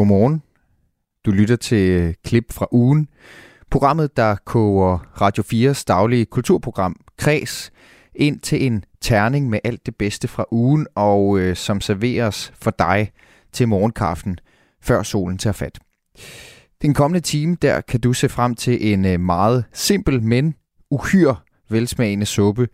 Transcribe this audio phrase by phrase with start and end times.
[0.00, 0.42] Godmorgen.
[1.24, 3.08] Du lytter til klip fra ugen.
[3.70, 7.72] Programmet, der koger Radio 4's daglige kulturprogram Kres
[8.14, 12.70] ind til en terning med alt det bedste fra ugen, og øh, som serveres for
[12.70, 13.12] dig
[13.52, 14.38] til morgenkaffen,
[14.82, 15.78] før solen tager fat.
[16.82, 20.54] Den kommende time, der kan du se frem til en øh, meget simpel, men
[20.90, 21.36] uhyre
[21.70, 22.68] velsmagende suppe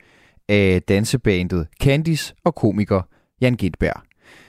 [0.49, 3.03] af dansebandet Candice og komiker
[3.41, 4.03] Jan Gitberg.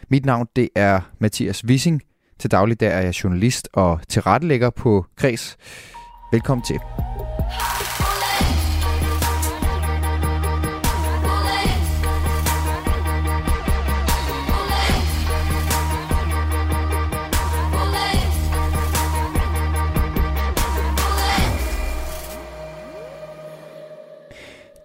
[0.09, 2.01] Mit navn det er Mathias Wissing.
[2.39, 5.57] Til daglig der er jeg journalist og tilrettelægger på Kres.
[6.31, 6.79] Velkommen til.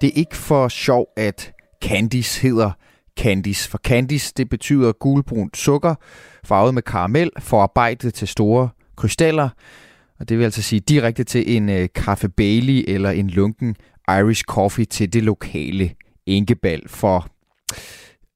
[0.01, 1.53] Det er ikke for sjov, at
[1.85, 2.71] Candice hedder
[3.19, 3.69] Candice.
[3.69, 5.95] For Candice, det betyder gulbrunt sukker,
[6.45, 9.49] farvet med karamel, forarbejdet til store krystaller.
[10.21, 13.77] Og det vil altså sige direkte til en øh, kaffe Bailey eller en lunken
[14.09, 15.91] Irish coffee til det lokale
[16.27, 16.89] enkebal.
[16.89, 17.29] For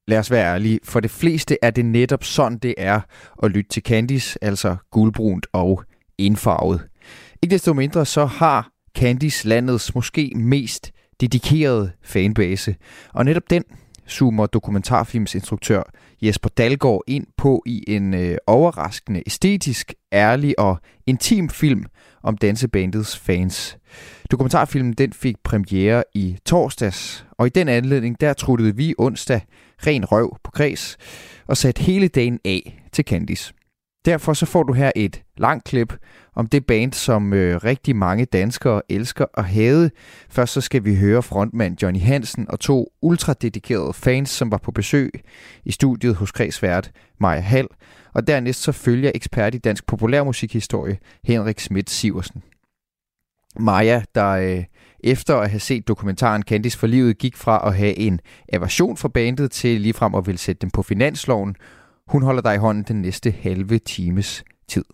[0.08, 3.00] lad os være ærlige, for det fleste er det netop sådan, det er
[3.42, 5.82] at lytte til Candice, altså gulbrunt og
[6.18, 6.86] indfarvet.
[7.42, 12.76] Ikke desto mindre så har Candice landets måske mest dedikerede fanbase.
[13.14, 13.64] Og netop den
[14.08, 15.82] zoomer dokumentarfilmsinstruktør
[16.22, 21.84] Jesper Dalgaard ind på i en øh, overraskende, æstetisk, ærlig og intim film
[22.22, 23.78] om dansebandets fans.
[24.30, 29.40] Dokumentarfilmen den fik premiere i torsdags, og i den anledning der truttede vi onsdag
[29.86, 30.96] ren røv på kreds
[31.46, 33.52] og satte hele dagen af til Candice.
[34.06, 35.96] Derfor så får du her et langt klip
[36.34, 39.90] om det band, som øh, rigtig mange danskere elsker og hade.
[40.28, 44.70] Først så skal vi høre frontmand Johnny Hansen og to ultradedikerede fans, som var på
[44.70, 45.10] besøg
[45.64, 46.90] i studiet hos kredsvært
[47.20, 47.68] Maja Hall.
[48.14, 52.42] Og dernæst så følger ekspert i dansk populærmusikhistorie Henrik Schmidt Siversen.
[53.58, 54.64] Maja, der øh,
[55.00, 58.20] efter at have set dokumentaren Candice for livet, gik fra at have en
[58.52, 61.56] aversion for bandet til ligefrem at ville sætte dem på finansloven.
[62.12, 64.84] Hun holder dig i hånden den næste halve times tid.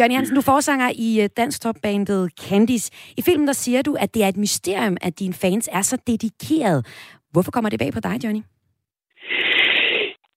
[0.00, 2.92] Johnny Hansen, du forsanger i øh, danstopbandet Candice.
[3.16, 5.96] I filmen der siger du, at det er et mysterium, at dine fans er så
[6.06, 6.86] dedikeret.
[7.32, 8.42] Hvorfor kommer det bag på dig, Johnny?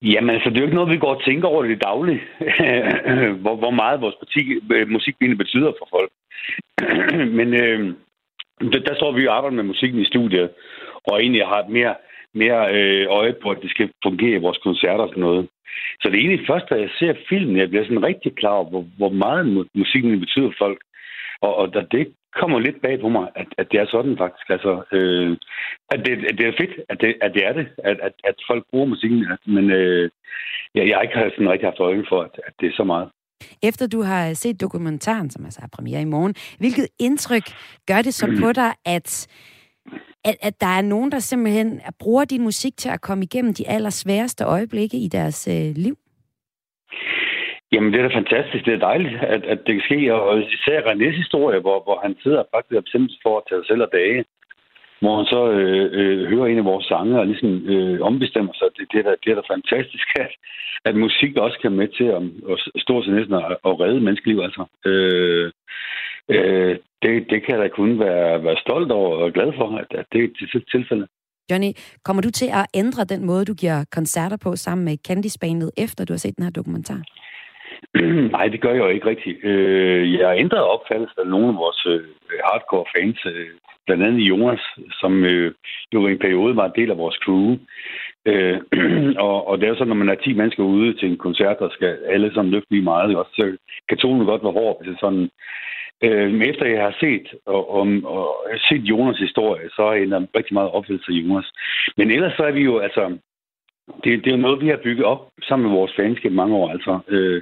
[0.01, 2.21] Jamen, altså, det er jo ikke noget, vi går og tænker over det daglige,
[3.43, 4.41] hvor, hvor meget vores parti,
[4.73, 6.11] øh, musikbinde betyder for folk.
[7.39, 7.79] Men øh,
[8.71, 10.49] der, der står vi jo arbejder med musikken i studiet,
[11.07, 11.95] og egentlig har et mere,
[12.33, 15.47] mere øh, øje på, at det skal fungere i vores koncerter og sådan noget.
[16.01, 18.69] Så det er egentlig først, da jeg ser filmen, jeg bliver sådan rigtig klar over,
[18.69, 20.79] hvor, hvor meget musikken betyder for folk.
[21.41, 22.05] Og, og det
[22.39, 24.47] kommer lidt bag på mig, at, at det er sådan faktisk.
[24.49, 25.37] Altså, øh,
[25.93, 28.35] at, det, at det er fedt, at det, at det er det, at, at, at
[28.49, 29.25] folk bruger musikken.
[29.45, 30.09] Men øh,
[30.75, 33.09] jeg, jeg har ikke sådan rigtig haft øje for, at, at det er så meget.
[33.63, 37.43] Efter du har set dokumentaren, som altså har premiere i morgen, hvilket indtryk
[37.87, 39.27] gør det så på dig, at
[40.25, 43.67] at, at der er nogen, der simpelthen bruger din musik til at komme igennem de
[43.67, 45.95] allersværeste øjeblikke i deres øh, liv?
[47.73, 48.65] Jamen, det er da fantastisk.
[48.65, 50.13] Det er dejligt, at, at det kan ske.
[50.13, 53.67] Og især Renés historie, hvor, hvor han sidder faktisk og bestemt for at tage sig
[53.67, 54.25] selv af dage,
[55.01, 58.67] hvor han så øh, øh, hører en af vores sange og ligesom øh, ombestemmer sig.
[58.77, 60.33] Det, det, er da, det er da fantastisk, at,
[60.85, 64.39] at musik også kan med til at, at stå til næsten og, og redde menneskeliv.
[64.47, 64.63] Altså.
[64.89, 65.51] Øh,
[66.29, 69.87] øh, det, det kan jeg da kun være, være stolt over og glad for, at,
[69.99, 71.07] at det er til tilfælde.
[71.51, 71.71] Johnny,
[72.05, 75.71] kommer du til at ændre den måde, du giver koncerter på sammen med Candice Bandet,
[75.77, 77.01] efter du har set den her dokumentar?
[78.35, 79.37] Nej, det gør jeg jo ikke rigtigt.
[79.43, 82.03] Øh, jeg har ændret opfattelse af nogle af vores øh,
[82.43, 83.47] hardcore fans, øh,
[83.85, 85.25] blandt andet Jonas, som
[85.93, 87.57] jo i en periode var en del af vores crew.
[89.27, 91.59] og, og det er jo sådan, når man er 10 mennesker ude til en koncert,
[91.59, 93.57] der skal alle sammen løfte lige meget, også, så
[93.89, 95.29] kan tonen godt være hård, hvis det sådan
[96.03, 100.27] Øh, men efter jeg har set og, og, og set Jonas historie, så er jeg
[100.37, 101.51] rigtig meget opfattelse af Jonas.
[101.97, 103.17] Men ellers så er vi jo, altså,
[104.03, 106.69] det, det er jo noget, vi har bygget op sammen med vores fans mange år.
[106.69, 107.41] Altså, øh,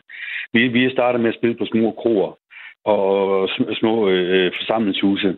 [0.53, 2.37] vi, vi har startet med at spille på små kroer
[2.85, 3.49] og
[3.79, 5.37] små øh, forsamlingshuse,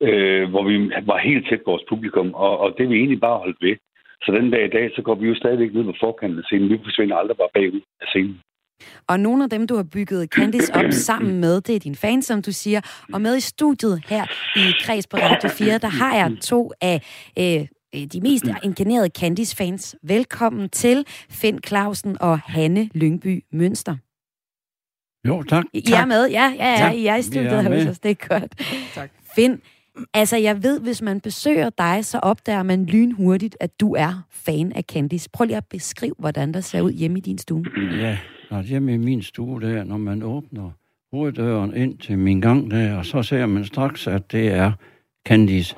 [0.00, 3.38] øh, hvor vi var helt tæt på vores publikum, og, og det vi egentlig bare
[3.38, 3.76] holdt ved.
[4.22, 6.70] Så den dag i dag, så går vi jo stadigvæk ned på forkanten af scenen.
[6.70, 8.40] Vi forsvinder aldrig bare bagud af scenen.
[9.06, 12.26] Og nogle af dem, du har bygget Candice op sammen med, det er din fans,
[12.26, 12.80] som du siger.
[13.12, 14.26] Og med i studiet her
[14.56, 17.02] i Kreds på Radio 4, der har jeg to af
[17.38, 17.66] øh,
[18.12, 19.96] de mest inkarnerede Candice-fans.
[20.02, 23.96] Velkommen til Finn Clausen og Hanne Lyngby Mønster.
[25.28, 25.64] Jo, tak.
[25.72, 26.28] I er med?
[26.30, 26.90] Ja, ja, ja.
[26.90, 27.98] I er i studiet her hos os.
[27.98, 28.54] Det er godt.
[28.94, 29.10] Tak.
[29.34, 29.60] Finn,
[30.14, 34.72] altså jeg ved, hvis man besøger dig, så opdager man lynhurtigt, at du er fan
[34.72, 35.30] af Candice.
[35.32, 37.64] Prøv lige at beskrive, hvordan der ser ud hjemme i din stue.
[37.76, 38.18] Ja,
[38.48, 40.70] snart hjemme i min stue der, når man åbner
[41.12, 44.72] hoveddøren ind til min gang der, og så ser man straks, at det er
[45.26, 45.76] Candice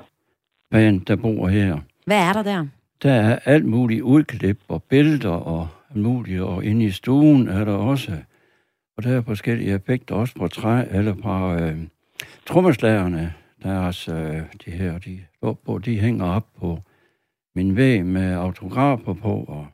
[0.70, 1.78] band, der bor her.
[2.06, 2.66] Hvad er der der?
[3.02, 7.72] Der er alt muligt udklip og billeder og muligt, og inde i stuen er der
[7.72, 8.16] også,
[8.96, 11.78] og der er forskellige effekter, også på træ, eller på øh,
[12.46, 16.78] trommeslagerne, deres, øh, de her, de lå på, de hænger op på
[17.54, 19.66] min væg med autografer på, og,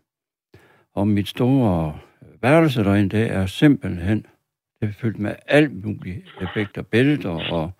[0.94, 1.98] og mit store
[2.42, 4.26] værelse derinde, det er simpelthen,
[4.80, 7.70] det er fyldt med alt muligt effekter, billeder og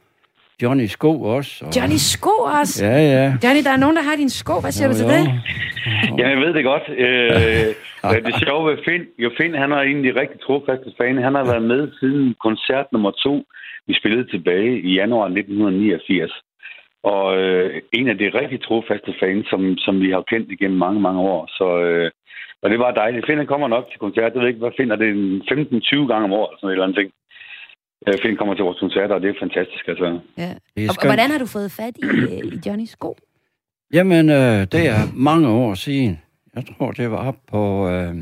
[0.62, 1.64] Johnny Sko også.
[1.64, 2.30] Og, Johnny Sko
[2.60, 2.86] også?
[2.86, 3.26] Ja, ja.
[3.44, 4.60] Johnny, der er nogen, der har din sko.
[4.60, 5.12] Hvad siger Jo, du til jo.
[5.16, 5.24] det?
[6.18, 6.86] Ja, jeg ved det godt.
[6.88, 11.16] Øh, det sjove ved Finn, jo Finn, han er en af de rigtig trofaste fan.
[11.26, 13.44] Han har været med siden koncert nummer to,
[13.86, 16.32] vi spillede tilbage i januar 1989.
[17.02, 21.00] Og øh, en af de rigtig trofaste fans, som, som vi har kendt igennem mange,
[21.00, 21.46] mange år.
[21.58, 22.10] Så, øh,
[22.62, 23.26] og det var dejligt.
[23.26, 24.32] Finn kommer nok til koncert.
[24.34, 25.08] Jeg ved ikke, hvad Finn er det?
[25.08, 27.10] en 15-20 gange om året, eller sådan et eller andet ting.
[28.06, 29.88] Øh, Finn kommer til vores koncerter, og det er fantastisk.
[29.88, 30.20] Altså.
[30.38, 30.50] Ja.
[30.76, 33.16] Er Og, og hvordan har du fået fat i, øh, i Johnny Sko?
[33.92, 36.20] Jamen, øh, det er mange år siden.
[36.56, 38.14] Jeg tror, det var op på øh,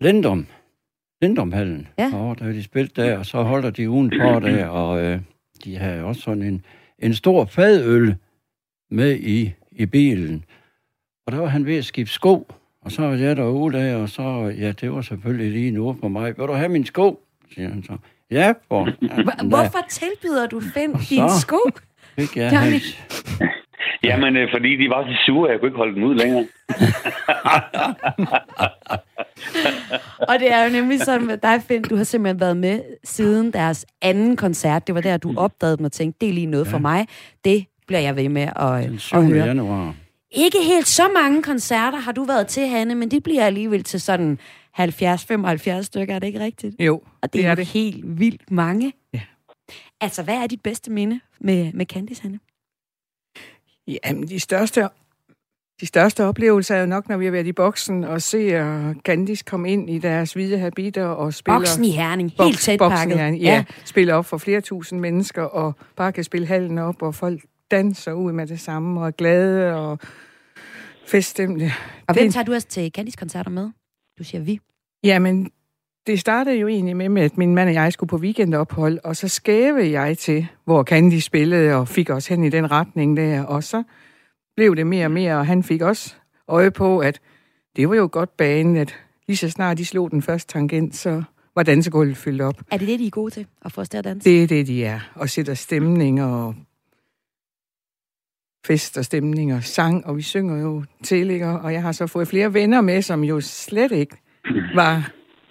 [0.00, 0.46] Lindum.
[1.22, 1.88] Lindumhallen.
[1.98, 2.10] Ja.
[2.14, 5.18] Og der de spillet der, og så holder de udenfor der, og øh,
[5.64, 6.64] de har også sådan en,
[6.98, 8.14] en stor fadøl
[8.90, 10.44] med i, i bilen.
[11.26, 12.46] Og der var han ved at skifte sko,
[12.84, 16.08] og så var jeg derude der, og så, ja, det var selvfølgelig lige nu for
[16.08, 16.38] mig.
[16.38, 17.20] Vil du have min sko?
[17.54, 17.96] siger han så.
[18.30, 18.84] Ja, for.
[19.22, 21.58] Hvor- Hvorfor tilbyder du Finn dine sko?
[22.18, 22.98] Fik jeg hans.
[24.04, 26.46] Jamen, øh, fordi de var så sure, at jeg kunne ikke holde dem ud længere.
[30.28, 33.52] Og det er jo nemlig sådan med dig, Finn, du har simpelthen været med siden
[33.52, 34.86] deres anden koncert.
[34.86, 36.70] Det var der, du opdagede dem og tænkte, det er lige noget ja.
[36.70, 37.06] for mig.
[37.44, 39.16] Det bliver jeg ved med at, Den at 7.
[39.20, 39.46] høre.
[39.46, 39.94] januar.
[40.34, 44.00] Ikke helt så mange koncerter har du været til, Hanne, men det bliver alligevel til
[44.00, 44.38] sådan
[44.80, 46.76] 70-75 stykker, er det ikke rigtigt?
[46.80, 47.66] Jo, Og det, det er, er jo det.
[47.66, 48.92] helt vildt mange.
[49.14, 49.20] Ja.
[50.00, 52.38] Altså, hvad er dit bedste minde med, med Candice, Hanne?
[54.04, 54.88] Jamen, de største,
[55.80, 59.44] de største oplevelser er jo nok, når vi har været i boksen og ser Candice
[59.44, 61.58] komme ind i deres hvide habiter og spiller...
[61.58, 63.14] Boksen i Herning, helt Boks- tæt boksen pakket.
[63.14, 66.78] i Herning, Ja, ja, spiller op for flere tusind mennesker og bare kan spille hallen
[66.78, 67.40] op, og folk
[67.70, 69.98] danser ud med det samme og er glade og
[71.06, 71.72] feststemte.
[72.06, 73.70] Og hvem tager du også til Candice-koncerter med?
[74.18, 74.60] Du siger vi.
[75.04, 75.50] Jamen,
[76.06, 79.28] det startede jo egentlig med, at min mand og jeg skulle på weekendophold, og så
[79.28, 83.64] skævede jeg til, hvor Candy spillede, og fik os hen i den retning der, og
[83.64, 83.82] så
[84.56, 86.14] blev det mere og mere, og han fik også
[86.48, 87.20] øje på, at
[87.76, 88.94] det var jo godt bane, at
[89.26, 91.22] lige så snart de slog den første tangent, så
[91.54, 92.60] var dansegulvet fyldt op.
[92.70, 93.46] Er det det, de er gode til?
[93.64, 94.30] At få os til at danse?
[94.30, 96.54] Det er det, de er, og sætter stemning og
[98.66, 101.46] fest og stemning og sang, og vi synger jo til, ikke?
[101.46, 104.16] og jeg har så fået flere venner med, som jo slet ikke
[104.74, 105.10] var,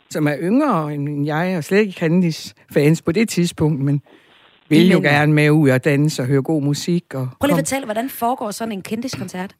[0.09, 4.01] som er yngre end jeg, og slet ikke Candice fans på det tidspunkt, men
[4.69, 7.13] vil jo gerne med ud og danse og høre god musik.
[7.13, 9.55] Og Prøv lige at fortælle, hvordan foregår sådan en Candice-koncert?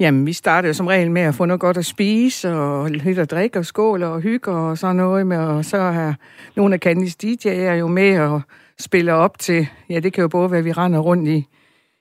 [0.00, 3.18] Jamen, vi startede jo som regel med at få noget godt at spise, og lidt
[3.18, 6.14] at drikke og skåle og hygge og sådan noget med, og så er
[6.56, 8.40] nogle af Candice DJ'er jo med og
[8.78, 11.46] spiller op til, ja, det kan jo både være, at vi render rundt i,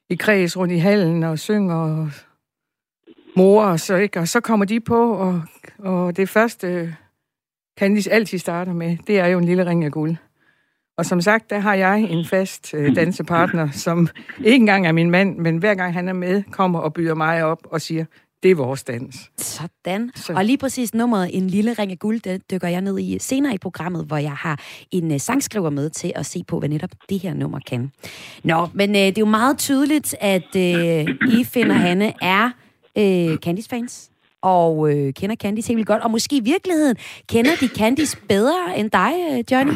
[0.10, 2.12] i kreds rundt i hallen og synger og
[3.36, 4.20] mor og så, ikke?
[4.20, 5.42] Og så kommer de på, og,
[5.78, 6.96] og det første
[7.80, 10.16] Candice altid starter med, det er jo en lille ring af guld.
[10.98, 14.08] Og som sagt, der har jeg en fast øh, dansepartner, som
[14.44, 17.44] ikke engang er min mand, men hver gang han er med, kommer og byder mig
[17.44, 18.06] op og siger,
[18.48, 19.32] det er vores dans.
[19.38, 20.12] Sådan.
[20.16, 23.18] Så- Og lige præcis nummeret En lille ring af guld, det dykker jeg ned i
[23.20, 24.60] senere i programmet, hvor jeg har
[24.92, 27.92] en uh, sangskriver med til at se på, hvad netop det her nummer kan.
[28.44, 30.62] Nå, men uh, det er jo meget tydeligt, at uh,
[31.40, 32.46] I, Finn og Hanne, er
[33.00, 34.10] uh, Candice-fans.
[34.42, 36.04] Og uh, kender Candice helt vildt godt.
[36.04, 36.96] Og måske i virkeligheden
[37.30, 39.14] kender de Candice bedre end dig,
[39.52, 39.74] Johnny.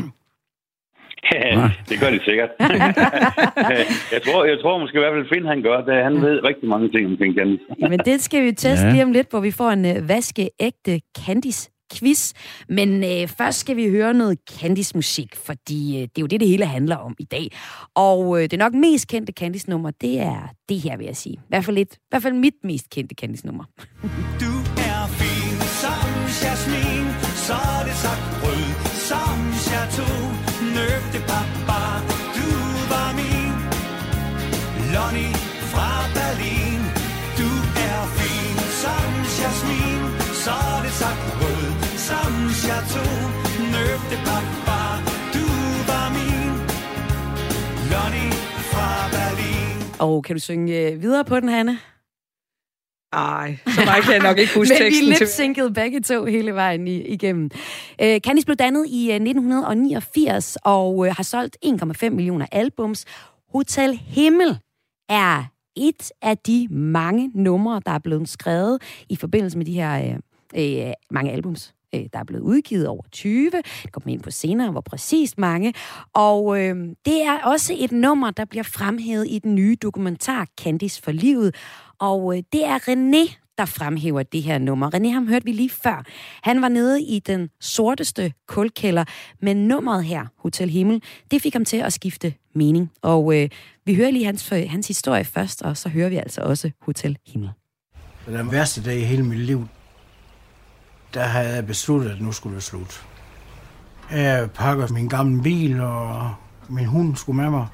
[1.89, 2.49] det gør de sikkert.
[4.15, 6.03] jeg, tror, jeg tror måske i hvert fald, Finn han gør det.
[6.03, 7.63] Han ved rigtig mange ting omkring Candice.
[7.89, 8.91] Men det skal vi teste Ja.
[8.91, 12.33] lige om lidt, hvor vi får en uh, vaskeægte Candice quiz.
[12.69, 16.47] Men øh, først skal vi høre noget Candice-musik, fordi øh, det er jo det, det
[16.47, 17.47] hele handler om i dag.
[17.95, 21.33] Og øh, det nok mest kendte Candice-nummer, det er det her, vil jeg sige.
[21.33, 23.63] I hvert fald, lidt, i hvert fald mit mest kendte Candice-nummer.
[24.43, 24.53] Du
[24.91, 26.09] er fin som
[26.43, 27.05] jasmin,
[27.47, 28.65] så er det sagt rød
[29.09, 30.40] som chateau.
[30.81, 31.81] Nøgte papa,
[32.37, 32.49] du
[32.91, 33.55] var min.
[34.93, 35.35] Lonnie
[35.73, 36.81] fra Berlin,
[37.39, 37.49] du
[37.89, 39.11] er fin som
[39.41, 40.01] jasmin,
[40.43, 41.65] så er det sagt rød
[42.07, 43.13] som chateau.
[43.75, 44.81] Nøgte papa,
[45.35, 45.45] du
[45.89, 46.53] var min.
[47.91, 48.33] Lonnie
[48.71, 49.77] fra Berlin.
[49.99, 51.77] Og kan du synge øh, videre på den, Hanne?
[53.13, 55.19] Ej, så meget kan jeg nok ikke huske Men vi teksten til.
[55.19, 57.49] lipsynkede begge to hele vejen i, igennem.
[58.03, 63.05] Uh, Candice blev dannet i uh, 1989 og uh, har solgt 1,5 millioner albums.
[63.53, 64.57] Hotel Himmel
[65.09, 65.43] er
[65.75, 70.15] et af de mange numre, der er blevet skrevet i forbindelse med de her
[70.55, 73.51] uh, uh, mange albums øh, der er blevet udgivet over 20.
[73.83, 75.73] Det kommer ind på senere, hvor præcist mange.
[76.13, 76.75] Og øh,
[77.05, 81.55] det er også et nummer, der bliver fremhævet i den nye dokumentar Candice for livet.
[82.01, 84.95] Og øh, det er René, der fremhæver det her nummer.
[84.95, 86.03] René, ham hørte vi lige før.
[86.43, 89.03] Han var nede i den sorteste kulkælder,
[89.41, 92.91] men nummeret her, Hotel Himmel, det fik ham til at skifte mening.
[93.01, 93.49] Og øh,
[93.85, 97.17] vi hører lige hans, øh, hans historie først, og så hører vi altså også Hotel
[97.27, 97.49] Himmel.
[98.25, 99.67] Den værste dag i hele mit liv,
[101.13, 103.05] der havde jeg besluttet, at nu skulle det slut.
[104.11, 106.33] Jeg pakker min gamle bil, og
[106.69, 107.67] min hund skulle med mig.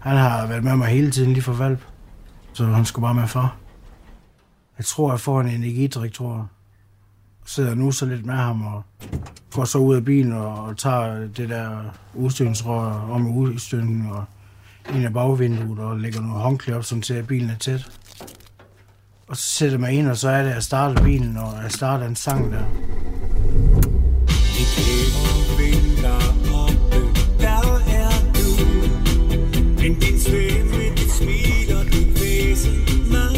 [0.00, 1.80] Han har været med mig hele tiden lige for valp,
[2.52, 3.56] så han skulle bare med far.
[4.78, 6.44] Jeg tror, jeg får en energidrik, tror jeg.
[7.46, 8.82] Sidder nu så lidt med ham og
[9.52, 11.78] går så ud af bilen og tager det der
[12.14, 14.24] udstødningsrør om udstødningen og
[14.94, 17.90] ind af bagvinduet og lægger noget håndklæde op, sådan til at bilen er tæt.
[19.28, 21.62] Og så sætter jeg mig ind, og så er det, at jeg starter bilen, og
[21.62, 22.64] jeg starter en sang der.
[24.58, 26.32] I kære vinter.
[29.82, 31.91] Men din svømme, dit smil og
[32.62, 33.31] dit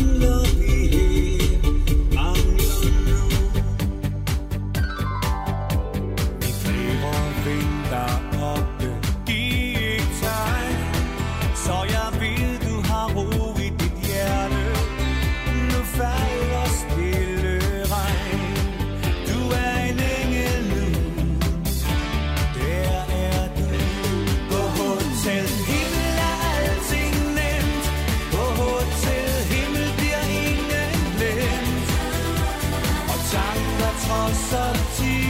[34.33, 34.57] 失
[34.97, 35.24] 志。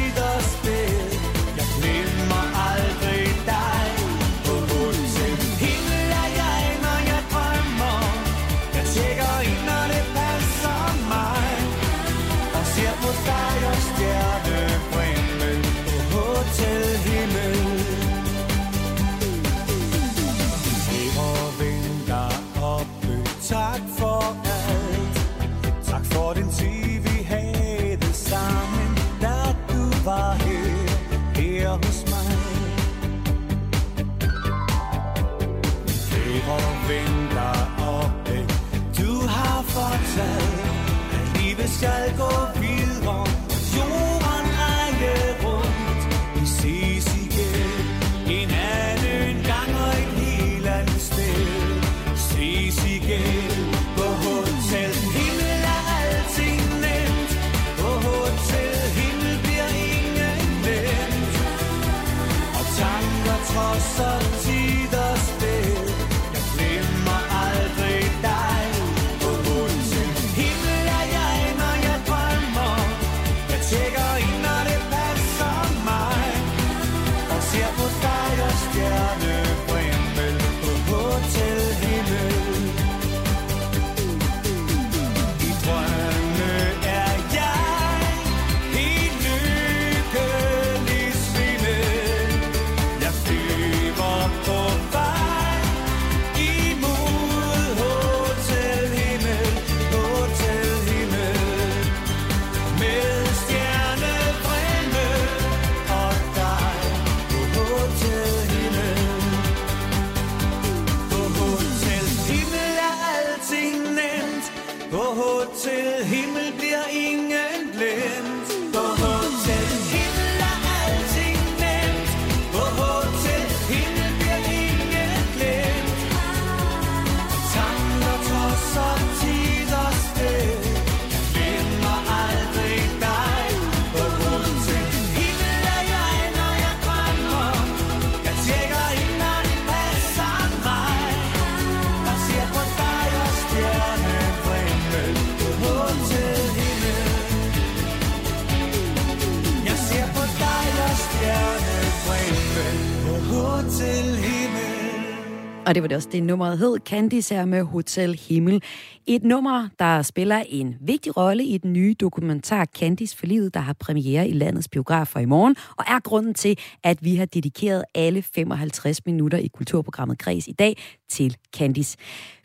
[155.75, 158.63] Og det var det også det nummeret hed, Candice her med Hotel Himmel.
[159.07, 163.61] Et nummer, der spiller en vigtig rolle i den nye dokumentar Candice for livet, der
[163.61, 167.85] har premiere i landets biografer i morgen, og er grunden til, at vi har dedikeret
[167.95, 170.77] alle 55 minutter i kulturprogrammet Græs i dag
[171.09, 171.97] til Candice.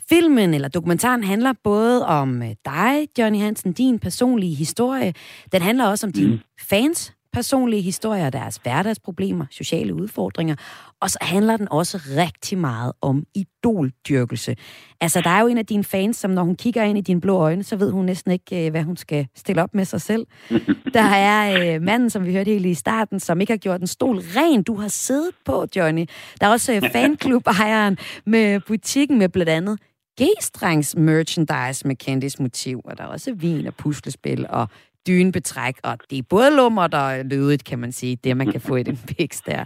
[0.10, 5.14] filmen eller dokumentaren handler både om øh, dig, Johnny Hansen, din personlige historie.
[5.52, 10.56] Den handler også om dine fans personlige historier, deres hverdagsproblemer, sociale udfordringer.
[11.02, 14.56] Og så handler den også rigtig meget om idoldyrkelse.
[15.02, 17.22] Altså, der er jo en af dine fans, som når hun kigger ind i dine
[17.22, 20.02] blå øjne, så ved hun næsten ikke, øh, hvad hun skal stille op med sig
[20.02, 20.28] selv.
[20.94, 23.88] Der er øh, manden, som vi hørte helt i starten, som ikke har gjort en
[23.88, 24.64] stol ren.
[24.64, 26.06] Du har siddet på, Johnny.
[26.42, 29.80] Der er også øh, fanklub-ejeren med butikken med blandt andet
[30.22, 34.70] G-strengs merchandise med kendis motiv, og der er også vin og puslespil og
[35.10, 38.76] dynebetræk, og det er både lummert og lødigt, kan man sige, det man kan få
[38.76, 39.66] i den piks der.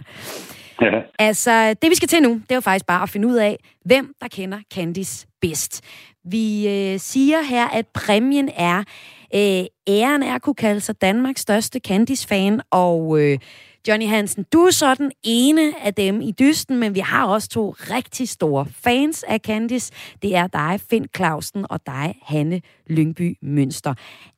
[0.80, 1.00] Ja.
[1.18, 3.58] Altså, det vi skal til nu, det er jo faktisk bare at finde ud af,
[3.84, 5.84] hvem der kender Candice bedst.
[6.24, 8.78] Vi øh, siger her, at præmien er
[9.34, 13.38] øh, æren er at kunne kalde sig Danmarks største Candice-fan, og øh,
[13.88, 17.48] Johnny Hansen, du er så den ene af dem i dysten, men vi har også
[17.48, 19.92] to rigtig store fans af Candice.
[20.22, 23.94] Det er dig, Finn Clausen, og dig, Hanne Lyngby Mønster.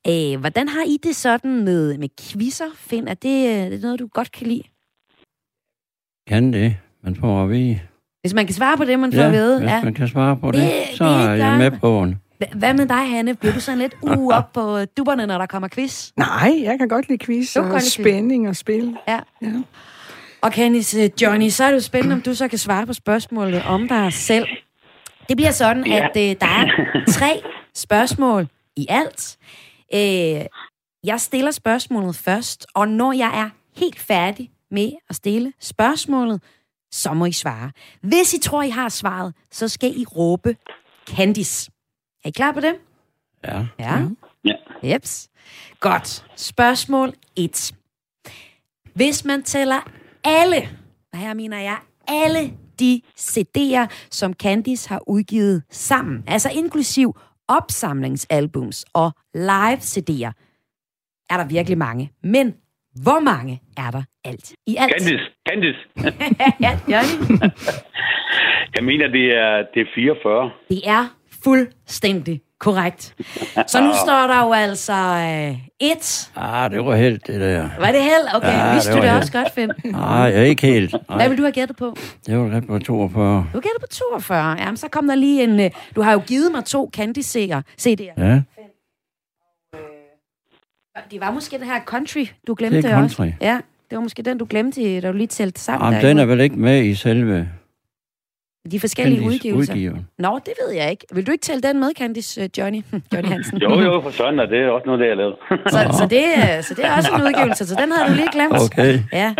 [0.07, 3.07] Øh, hvordan har I det sådan med, med quizzer, Finn?
[3.07, 4.63] Er det, øh, det er noget, du godt kan lide?
[6.27, 7.79] Kan det, man får at vide.
[8.21, 9.59] Hvis man kan svare på det, man får Ja, at vide.
[9.59, 12.15] hvis man kan svare på det, Det- så det er jeg gør- med på den.
[12.43, 13.35] Hva- Hvad med dig, Hanne?
[13.35, 16.11] Bliver du sådan lidt uh, op på dupperne, når der kommer quiz?
[16.15, 17.93] Nej, jeg kan godt lide quiz Du og lide quiz.
[17.93, 18.97] spænding og spil.
[19.07, 19.19] Ja.
[19.41, 19.51] Ja.
[20.41, 22.93] Og Candice, øh, Johnny, så er det jo spændende, om du så kan svare på
[22.93, 24.47] spørgsmålet om dig selv.
[25.29, 26.05] Det bliver sådan, Ja.
[26.09, 26.67] at øh, der er
[27.07, 27.41] tre
[27.85, 29.37] spørgsmål i alt.
[29.93, 30.45] Øh,
[31.03, 36.41] jeg stiller spørgsmålet først, og når jeg er helt færdig med at stille spørgsmålet,
[36.91, 37.71] så må I svare.
[38.01, 40.55] Hvis I tror, I har svaret, så skal I råbe
[41.09, 41.71] Candice.
[42.27, 42.75] Er I klar på det?
[43.43, 43.65] Ja.
[43.79, 44.07] Ja.
[44.45, 44.53] Ja.
[44.83, 45.29] Jeps.
[45.79, 46.25] Godt.
[46.35, 47.75] Spørgsmål 1.
[48.95, 49.91] Hvis man tæller
[50.23, 50.69] alle,
[51.13, 57.17] og her mener jeg alle de CD'er, som Candice har udgivet sammen, altså inklusiv
[57.47, 60.31] opsamlingsalbums og live CD'er,
[61.29, 62.11] er der virkelig mange.
[62.23, 62.55] Men
[63.03, 64.91] hvor mange er der alt i alt?
[64.91, 65.79] Candice, Candice.
[66.65, 67.39] ja, Johnny.
[68.75, 70.51] Jeg mener, det er, det er 44.
[70.69, 73.15] Det er fuldstændig korrekt.
[73.67, 76.31] Så nu står der jo altså øh, et.
[76.35, 77.69] Ah, det var helt det der.
[77.79, 78.35] Var det held?
[78.35, 79.19] Okay, ja, vidste det du det held.
[79.21, 79.71] også godt, Finn?
[79.85, 80.91] Nej, jeg er ikke helt.
[80.91, 81.95] Hvad Nej, vil du have gættet på?
[82.27, 83.47] det var ret på 42.
[83.53, 84.51] Du gætter på 42.
[84.59, 85.59] Jamen, så kom der lige en...
[85.59, 87.61] øh, Du har jo givet mig to Candy-CD'er.
[87.81, 88.13] CD'er.
[88.23, 88.41] Ja,
[91.11, 93.15] Det var måske den her Country, du glemte Det er også.
[93.15, 93.31] Country.
[93.41, 95.85] Ja, det var måske den, du glemte, da du lige tælte sammen.
[95.85, 97.49] Jamen, der, den er vel ikke med i selve
[98.71, 99.73] De forskellige Candice udgivelser.
[99.73, 100.07] udgiveren.
[100.19, 101.05] Nå, det ved jeg ikke.
[101.13, 102.83] Vil du ikke tælle den med, Candice, øh, Johnny?
[103.13, 103.57] Johnny Hansen.
[103.57, 105.35] Jo, jo, for søren, og det er også noget, det jeg lavede.
[105.73, 106.23] Så, så, det,
[106.57, 108.53] øh, så det er også en udgivelse, så den havde du lige glemt.
[108.65, 108.99] Okay.
[109.13, 109.35] Ja.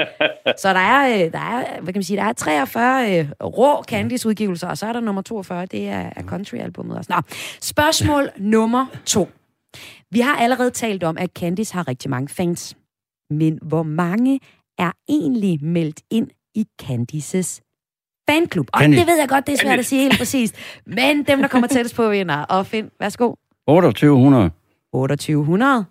[0.57, 3.83] Så der er, øh, der er, hvad kan man sige, der er 43 øh, rå
[3.83, 7.13] Candice-udgivelser, og så er der nummer 42, det er, er country-albummet også.
[7.15, 7.21] Nå,
[7.61, 9.29] spørgsmål nummer to.
[10.11, 12.75] Vi har allerede talt om, at Candice har rigtig mange fans.
[13.29, 14.39] Men hvor mange
[14.77, 17.61] er egentlig meldt ind i Candices
[18.29, 18.67] fanklub?
[18.73, 18.99] Og Candice.
[19.01, 20.55] det ved jeg godt, det er svært at sige helt præcist.
[20.85, 22.43] Men dem, der kommer tættest på, vinder.
[22.43, 23.35] Og Finn, værsgo.
[23.67, 24.51] 2800.
[24.93, 25.85] 2800.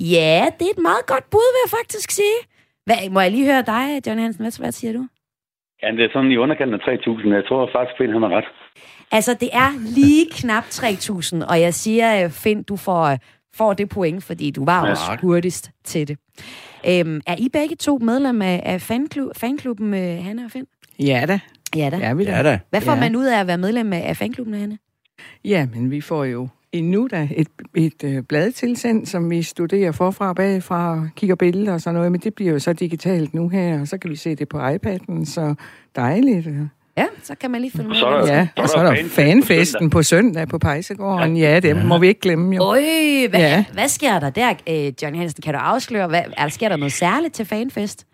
[0.00, 2.38] Ja, det er et meget godt bud, vil jeg faktisk sige.
[2.86, 4.42] Hvad, må jeg lige høre dig, John Hansen?
[4.44, 5.06] Hvad, hvad siger du?
[5.82, 7.34] Ja, det er sådan i underkanten af 3.000.
[7.34, 8.44] Jeg tror faktisk, Finn han har ret.
[9.10, 13.18] Altså, det er lige knap 3.000, og jeg siger, øh, Finn, du får, øh,
[13.54, 14.90] får det point, fordi du var Ja.
[14.90, 16.18] også hurtigst til det.
[16.88, 20.66] Øhm, er I begge to medlem af, af fanklub, fanklubben, med Hanne og Finn?
[20.98, 21.40] Ja da,
[21.76, 21.96] Ja da.
[21.96, 22.36] ja vi da.
[22.36, 22.58] Ja da.
[22.70, 23.00] Hvad får Ja.
[23.00, 24.78] man ud af at være medlem af, fanklubben med Hanne?
[25.44, 29.92] Ja, men vi får jo endnu da et, et øh, blad tilsendt, som vi studerer
[29.92, 33.34] forfra og bagfra og kigger billeder og sådan noget, men det bliver jo så digitalt
[33.34, 35.54] nu her, og så kan vi se det på iPad'en, så
[35.96, 36.48] dejligt.
[36.96, 37.96] Ja, så kan man lige følge med.
[37.96, 40.02] Så er der- Ja, så er og så er der der fanfest på fanfesten på
[40.02, 41.36] søndag på Pejsegården.
[41.36, 42.62] Ja, det må vi ikke glemme jo.
[42.62, 42.80] Øj,
[43.30, 43.46] hvad, ja.
[43.48, 43.64] Ja.
[43.72, 45.42] hvad sker der der, øh, Johnny Hansen?
[45.42, 48.06] Kan du afsløre, hvad, er der, sker der noget særligt til fanfest?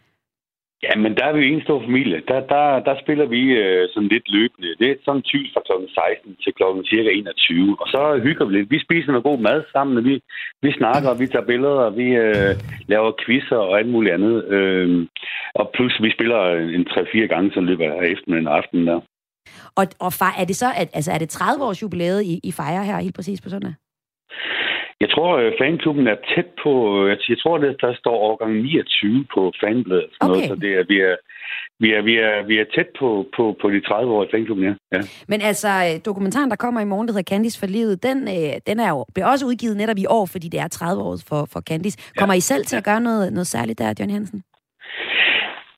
[0.86, 2.22] Ja, men der er vi jo en stor familie.
[2.28, 4.76] Der, der, der spiller vi øh, sådan lidt løbende.
[4.80, 5.72] Det er sådan typisk fra kl.
[5.94, 6.64] 16 til kl.
[6.90, 7.76] cirka 21.
[7.80, 8.70] Og så hygger vi lidt.
[8.70, 10.14] Vi spiser noget god mad sammen, og vi,
[10.62, 12.52] vi snakker, og vi tager billeder, og vi øh,
[12.92, 14.36] laver quizzer og alt muligt andet.
[14.56, 15.06] Øh,
[15.54, 16.40] og plus, vi spiller
[16.76, 19.00] en 3-4 gange, så løber af eftermiddagen og aftenen der.
[19.80, 22.52] Og, og far, er det så, at, altså er det 30 års jubilæet, I, I
[22.52, 23.74] fejrer her helt præcis på søndag?
[25.00, 26.72] Jeg tror, øh, fanklubben er tæt på...
[27.08, 30.10] Jeg, jeg tror, det, der står årgang 29 på fanbladet.
[30.20, 30.28] Okay.
[30.28, 31.16] noget, så det er, vi, er,
[31.82, 34.64] vi, er, vi, er, vi er tæt på, på, på de 30 år i fanklubben,
[34.64, 34.74] ja.
[34.92, 35.00] ja.
[35.28, 38.52] Men altså, øh, dokumentaren, der kommer i morgen, der hedder Candice for livet, den, øh,
[38.66, 41.48] den er jo, bliver også udgivet netop i år, fordi det er 30 år for,
[41.52, 41.98] for Candice.
[42.18, 44.42] Kommer I selv til at gøre noget, noget særligt der, John Hansen?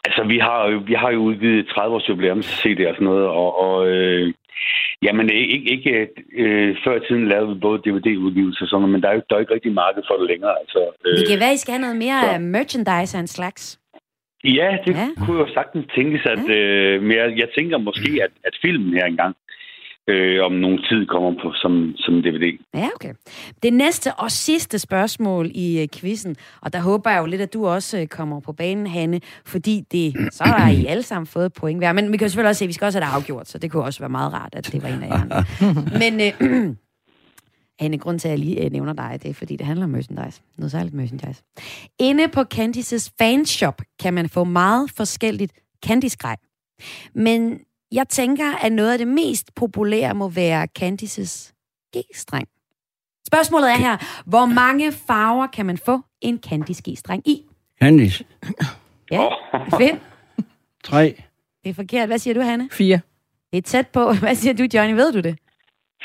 [0.04, 3.50] Altså, vi har, vi har jo udgivet 30 års jubilæums CD og sådan noget, og,
[3.66, 4.34] og øh,
[5.06, 6.08] Jamen, ikke, ikke
[6.42, 9.36] øh, før tiden lavede vi både DVD-udgivelser og sådan noget, men der er jo der
[9.36, 10.54] er ikke rigtig marked for det længere.
[10.62, 13.78] Altså, øh, Det kan være, I skal have noget mere så- merchandise af en slags.
[14.44, 15.00] Ja, det Ja.
[15.00, 15.08] ja.
[15.26, 19.06] kunne jo sagtens tænkes, at, øh, men jeg, jeg tænker måske, at, at filmen her
[19.06, 19.34] engang
[20.08, 22.58] øh, om nogen tid kommer på som, som DVD.
[22.74, 23.14] Ja, okay.
[23.62, 27.52] Det næste og sidste spørgsmål i uh, quizzen, og der håber jeg jo lidt, at
[27.52, 31.52] du også uh, kommer på banen, Hanne, fordi det, så har I alle sammen fået
[31.52, 31.92] point hver.
[31.92, 33.58] Men vi kan jo selvfølgelig også se, at vi skal også have det afgjort, så
[33.58, 35.44] det kunne også være meget rart, at det var en af jer.
[36.02, 36.76] Men uh,
[37.80, 39.90] Hanne, grund til, at jeg lige uh, nævner dig, det er, fordi det handler om
[39.90, 40.42] merchandise.
[40.58, 41.42] Noget særligt merchandise.
[42.00, 45.52] Inde på Candices fanshop kan man få meget forskelligt
[45.86, 46.36] Candice-grej.
[47.14, 47.60] Men
[47.92, 51.54] jeg tænker, at noget af det mest populære må være Candices
[51.96, 52.48] G-streng.
[53.26, 57.42] Spørgsmålet er her, hvor mange farver kan man få en Candice G-streng i?
[57.82, 58.24] Candice,
[59.10, 59.28] Ja,
[59.78, 59.98] fem.
[60.84, 61.22] tre.
[61.64, 62.08] Det er forkert.
[62.08, 62.68] Hvad siger du, Hanne?
[62.72, 63.00] Fire.
[63.52, 64.12] Det er tæt på.
[64.12, 64.94] Hvad siger du, Johnny?
[64.94, 65.38] Ved du det?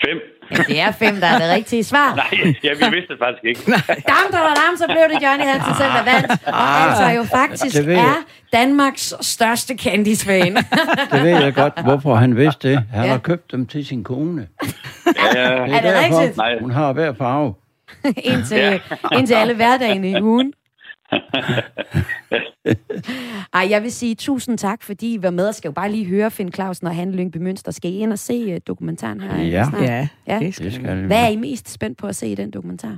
[0.06, 0.18] Fem?
[0.52, 2.16] Ja, det er fem, der er det rigtige svar.
[2.16, 3.62] Nej, ja, vi vidste det faktisk ikke.
[3.88, 6.32] Dam, dam, dam, så blev det Johnny Hansen selv, der vandt.
[6.48, 8.16] Og altså jo faktisk det er
[8.54, 10.56] Danmarks største Candice-fan.
[11.12, 12.84] Det ved jeg godt, hvorfor han vidste det.
[12.94, 13.06] Han Ja.
[13.06, 13.12] ja.
[13.12, 14.48] har købt dem til sin kone.
[15.34, 16.62] Ja, Er det derfor, rigtigt?
[16.62, 17.54] Hun har hver farve.
[18.32, 18.82] indtil,
[19.14, 20.54] indtil alle hverdagene i ugen.
[23.54, 25.46] Ej, jeg vil sige tusind tak, fordi I var med.
[25.46, 27.72] Jeg skal jo bare lige høre Finn Clausen og Hanne Lyngby Mønster.
[27.72, 29.42] Skal I ind og se uh, dokumentaren her?
[29.44, 29.66] Ja.
[29.70, 29.84] snart?
[29.84, 30.40] Ja, Ja.
[30.40, 32.98] det skal Det skal Hvad er I mest spændt på at se i den dokumentar?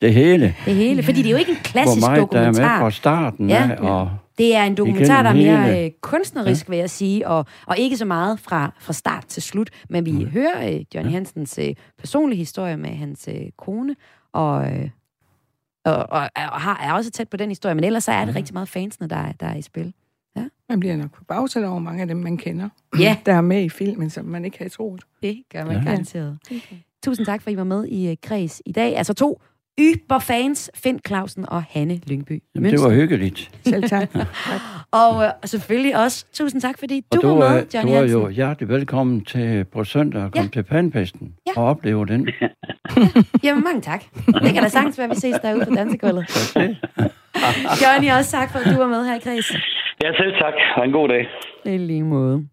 [0.00, 0.54] Det hele.
[0.64, 1.02] Det hele.
[1.02, 2.80] Fordi det er jo ikke en klassisk Hvor meget der er med dokumentar.
[2.80, 3.70] fra starten Ja.
[3.70, 3.76] af.
[3.90, 5.84] Og Det er en dokumentar, der er mere hele.
[5.84, 9.70] øh, kunstnerisk, vil jeg sige, og, og ikke så meget fra, fra start til slut.
[9.88, 13.96] Men vi hører øh, Johnny Hansens øh, personlige historie med hans øh, kone,
[14.32, 14.88] og, øh,
[15.84, 17.74] og, og, og har, er også tæt på den historie.
[17.74, 19.94] Men ellers så er det rigtig meget fansene, der, er- der er i spil.
[20.68, 23.16] Man bliver nok forbavset over mange af dem, man kender, Ja.
[23.26, 25.02] der er med i filmen, som man ikke havde troet.
[25.22, 25.78] Det gør man Ja.
[25.78, 25.84] ja.
[25.84, 26.38] garanteret.
[27.04, 28.96] Tusind tak, for at I var med i øh, Kreds i dag.
[28.96, 29.40] Altså to
[29.78, 32.42] yberfans, Finn Clausen og Hanne Lyngby.
[32.54, 33.50] Jamen, det var hyggeligt.
[33.66, 34.08] Selv tak.
[35.02, 38.02] Og øh, selvfølgelig også tusind tak, fordi Og du, du, var med, Johnny du er
[38.10, 40.60] jo hjertelig velkommen til på søndag at komme Ja.
[40.60, 41.60] til Panpesten Ja.
[41.60, 42.28] og opleve den.
[43.44, 44.04] Jamen, mange tak.
[44.42, 46.26] Det kan da sagtens være, at vi ses derude på dansegulvet.
[47.82, 49.50] Johnny, også tak for, at du var med her i Kreds.
[50.04, 50.54] Ja, selv tak.
[50.76, 51.26] Ha' en god dag.
[51.74, 52.46] I lige måde.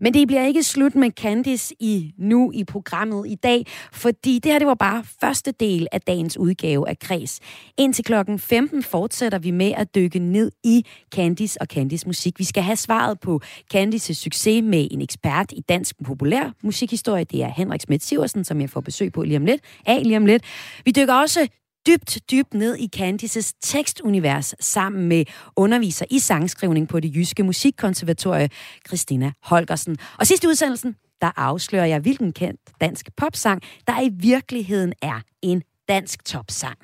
[0.00, 4.52] Men det bliver ikke slut med Candice i nu i programmet i dag, fordi det
[4.52, 7.40] her det var bare første del af dagens udgave af Kreds.
[7.78, 12.38] Indtil klokken 15 fortsætter vi med at dykke ned i Candice og Candice musik.
[12.38, 13.40] Vi skal have svaret på
[13.72, 17.24] Candices succes med en ekspert i dansk populær musikhistorie.
[17.24, 19.60] Det er Henrik Schmidt Siversen, som jeg får besøg på lige om lidt.
[19.86, 20.44] Af lige om lidt.
[20.84, 21.48] Vi dykker også
[21.86, 25.24] dybt, dybt ned i Candices tekstunivers sammen med
[25.56, 28.48] underviser i sangskrivning på det jyske musikkonservatorie,
[28.86, 29.96] Christina Holgersen.
[30.18, 35.62] Og sidste udsendelsen, der afslører jeg, hvilken kendt dansk popsang, der i virkeligheden er en
[35.88, 36.78] dansk topsang.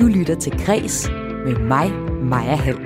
[0.00, 1.08] Du lytter til Græs
[1.44, 2.78] med mig, Maja Hall.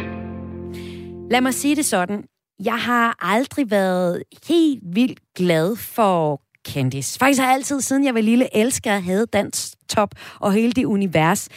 [1.30, 2.24] Lad mig sige det sådan.
[2.64, 7.18] Jeg har aldrig været helt vildt glad for Candice.
[7.18, 10.72] Faktisk har jeg altid, siden jeg var lille, elsket at have dans top og hele
[10.72, 11.48] det univers.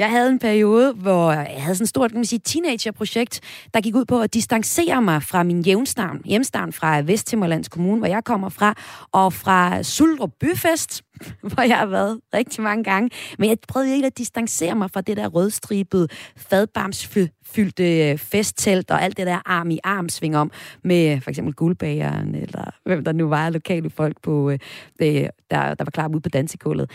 [0.00, 3.40] Jeg havde en periode, hvor jeg havde sådan et stort kan man sige, teenagerprojekt,
[3.74, 8.06] der gik ud på at distancere mig fra min hjemstavn, hjemstavn fra Vesthimmerlands Kommune, hvor
[8.06, 8.74] jeg kommer fra,
[9.12, 11.02] og fra Suldrup Byfest,
[11.52, 13.10] hvor jeg har været rigtig mange gange.
[13.38, 19.02] Men jeg prøvede ikke at distancere mig fra det der rødstribede, fadbamsfyldte øh, festtelt og
[19.02, 20.50] alt det der arm i arm sving om
[20.84, 24.58] med for eksempel guldbageren, eller hvem der nu var lokale folk, på, øh,
[25.02, 25.08] øh,
[25.50, 26.90] der, der var klar ude på dansekullet.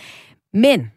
[0.54, 0.92] Men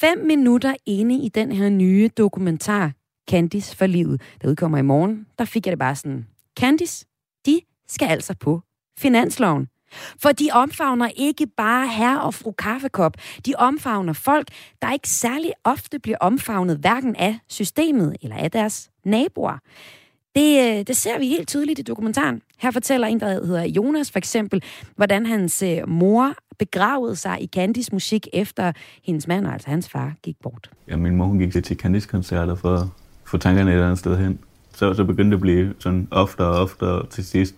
[0.00, 2.92] fem minutter inde i den her nye dokumentar,
[3.30, 6.26] Candice for livet, der udkommer i morgen, der fik jeg det bare sådan,
[6.58, 7.06] Candice,
[7.46, 8.62] de skal altså på
[8.98, 9.68] finansloven.
[10.22, 13.12] For de omfavner ikke bare herre og fru kaffekop.
[13.46, 14.48] De omfavner folk,
[14.82, 19.58] der ikke særlig ofte bliver omfavnet hverken af systemet eller af deres naboer.
[20.34, 22.42] Det, øh, det ser vi helt tydeligt i dokumentaren.
[22.56, 24.62] Her fortæller en, der hedder Jonas for eksempel,
[24.96, 28.72] hvordan hans øh, mor begravede sig i Candys musik efter
[29.04, 30.70] hendes mand, altså hans far, gik bort.
[30.88, 32.86] Ja, min mor hun gik til Candice-koncerter for at
[33.24, 34.38] få tankerne et andet sted hen.
[34.74, 37.54] Så, så begyndte det at blive sådan oftere og oftere, og til sidst,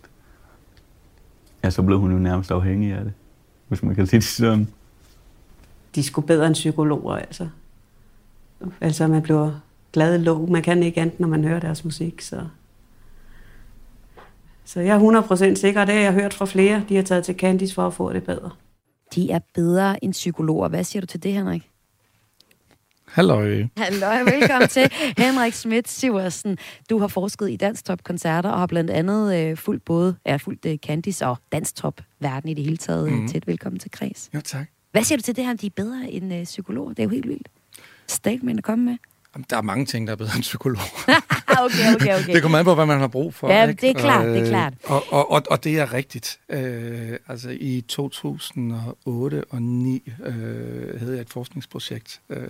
[1.65, 3.13] ja, så blev hun jo nærmest afhængig af det,
[3.69, 4.69] hvis man kan sige det sådan.
[5.95, 7.49] de skulle bedre end psykologer, altså.
[8.81, 9.61] Altså, man bliver
[9.93, 10.51] glad i låg.
[10.51, 12.41] Man kan ikke andet, når man hører deres musik, så...
[14.69, 16.85] Så jeg er 100% sikker, og det har jeg hørt fra flere.
[16.89, 18.51] De har taget til Candice for at få det bedre.
[19.15, 20.69] De er bedre end psykologer.
[20.69, 21.71] Hvad siger du til det, Henrik?
[23.07, 23.65] Halløj.
[23.77, 24.93] Hallo, velkommen til.
[25.25, 26.59] Henrik Schmidt Siversen,
[26.91, 30.77] du har forsket i Danstop-koncerter og har blandt andet øh, fulgt både er fulgt øh,
[30.77, 33.13] Candice og Danstop-verden i det hele taget.
[33.13, 33.29] Mm.
[33.29, 34.31] Tæt velkommen til Kreds.
[34.35, 34.67] Jo, tak.
[34.93, 36.89] Hvad siger du til det her, om de er bedre end øh, psykologer?
[36.89, 37.49] Det er jo helt vildt.
[38.07, 38.97] Statement at komme med.
[39.35, 40.83] Jamen, Der er mange ting, der er bedre end psykolog.
[41.61, 42.35] Okay, okay, okay.
[42.35, 43.53] Det kommer an på, hvad man har brug for.
[43.53, 43.81] Ja, ikke?
[43.81, 44.75] det er klart, Og, det er klart.
[44.85, 46.39] Og, og, og, og det er rigtigt.
[46.49, 52.49] Øh, altså i 2008 og 2009 øh, havde jeg et forskningsprojekt, øh,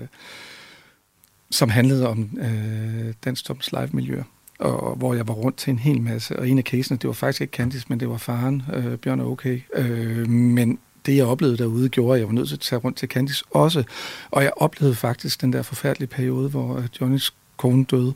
[1.50, 4.22] som handlede om øh, Dansk Tops live-miljø.
[4.58, 6.38] Og hvor jeg var rundt til en hel masse.
[6.38, 9.20] Og en af casene, det var faktisk ikke Candice, men det var faren, øh, Bjørn
[9.20, 9.60] er okay.
[9.74, 12.96] Øh, men det, jeg oplevede derude, gjorde, at jeg var nødt til at tage rundt
[12.98, 13.84] til Candice også.
[14.30, 18.12] Og jeg oplevede faktisk den der forfærdelige periode, hvor øh, Johnnys kone døde.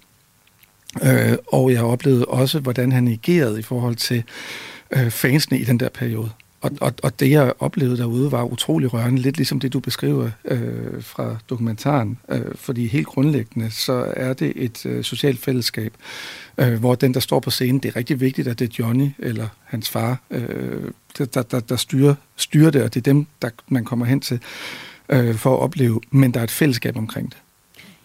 [1.02, 4.24] Øh, og jeg oplevede også, hvordan han agerede i forhold til
[4.90, 6.30] øh, fansene i den der periode.
[6.62, 10.30] Og, og, og det, jeg oplevede derude, var utrolig rørende, lidt ligesom det, du beskriver
[10.44, 12.18] øh, fra dokumentaren.
[12.28, 15.92] Øh, fordi helt grundlæggende, så er det et øh, socialt fællesskab,
[16.58, 19.08] øh, hvor den, der står på scenen, det er rigtig vigtigt, at det er Johnny
[19.18, 23.26] eller hans far, øh, der, der, der, der styrer, styrer det, og det er dem,
[23.42, 24.40] der man kommer hen til
[25.08, 27.38] øh, for at opleve, men der er et fællesskab omkring det.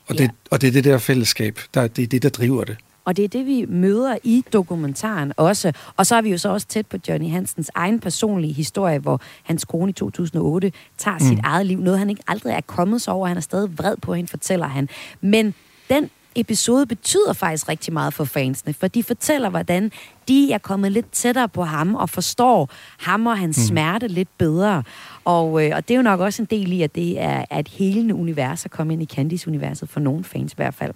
[0.08, 0.24] Og, Ja.
[0.24, 2.78] det, og det er det der fællesskab, der, det er det, der driver det.
[3.08, 5.72] Og det er det, vi møder i dokumentaren også.
[5.98, 9.22] Og så er vi jo så også tæt på Johnny Hansens egen personlige historie, hvor
[9.44, 11.26] hans kone i 2008 tager mm.
[11.26, 11.80] sit eget liv.
[11.80, 13.28] Noget, han ikke aldrig er kommet sig over.
[13.28, 14.90] Han er stadig vred på hende, fortæller han.
[15.22, 15.54] Men
[15.90, 19.92] den episode betyder faktisk rigtig meget for fansene, for de fortæller, hvordan
[20.28, 22.70] de er kommet lidt tættere på ham og forstår
[23.00, 23.64] ham og hans mm.
[23.64, 24.84] smerte lidt bedre.
[25.26, 27.60] Og, øh, og det er jo nok også en del i, at det er, er
[27.60, 30.94] et helende univers at komme ind i Candice-universet, for nogle fans i hvert fald.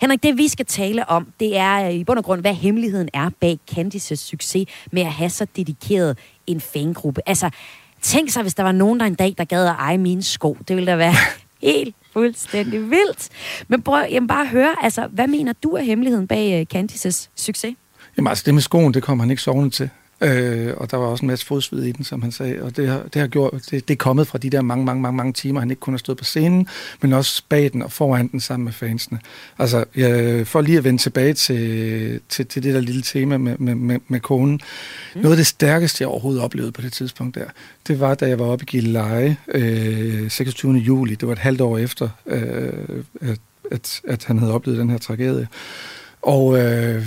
[0.00, 3.08] Henrik, det vi skal tale om, det er øh, i bund og grund, hvad hemmeligheden
[3.12, 7.20] er bag Candices succes med at have så dedikeret en fangruppe.
[7.26, 7.50] Altså,
[8.02, 10.56] tænk sig, hvis der var nogen, der en dag, der gad at eje mine sko.
[10.68, 11.14] Det ville da være
[11.62, 13.28] helt fuldstændig vildt.
[13.68, 17.74] Men prøv jamen bare høre, altså, hvad mener du er hemmeligheden bag øh, Candices succes?
[18.16, 19.90] Jamen altså, det med skoen, det kom han ikke sovende til.
[20.22, 22.62] Øh, og der var også en masse fodsved i den, som han sagde.
[22.62, 25.02] Og det har, det har gjort, det, det er kommet fra de der mange, mange,
[25.02, 26.68] mange, mange timer, han ikke kun har stået på scenen,
[27.00, 29.18] men også bag den og foran den sammen med fansene.
[29.58, 33.58] Altså, jeg, for lige at vende tilbage til, til, til det der lille tema med,
[33.58, 34.60] med, med, med konen.
[35.14, 35.20] Mm.
[35.20, 37.46] Noget af det stærkeste, jeg overhovedet oplevede på det tidspunkt der,
[37.88, 40.72] det var, da jeg var oppe i Gilleleje øh, 26.
[40.72, 41.14] juli.
[41.14, 42.72] Det var et halvt år efter, øh,
[43.20, 43.38] at,
[43.70, 45.48] at, at han havde oplevet den her tragedie.
[46.22, 47.06] Og øh,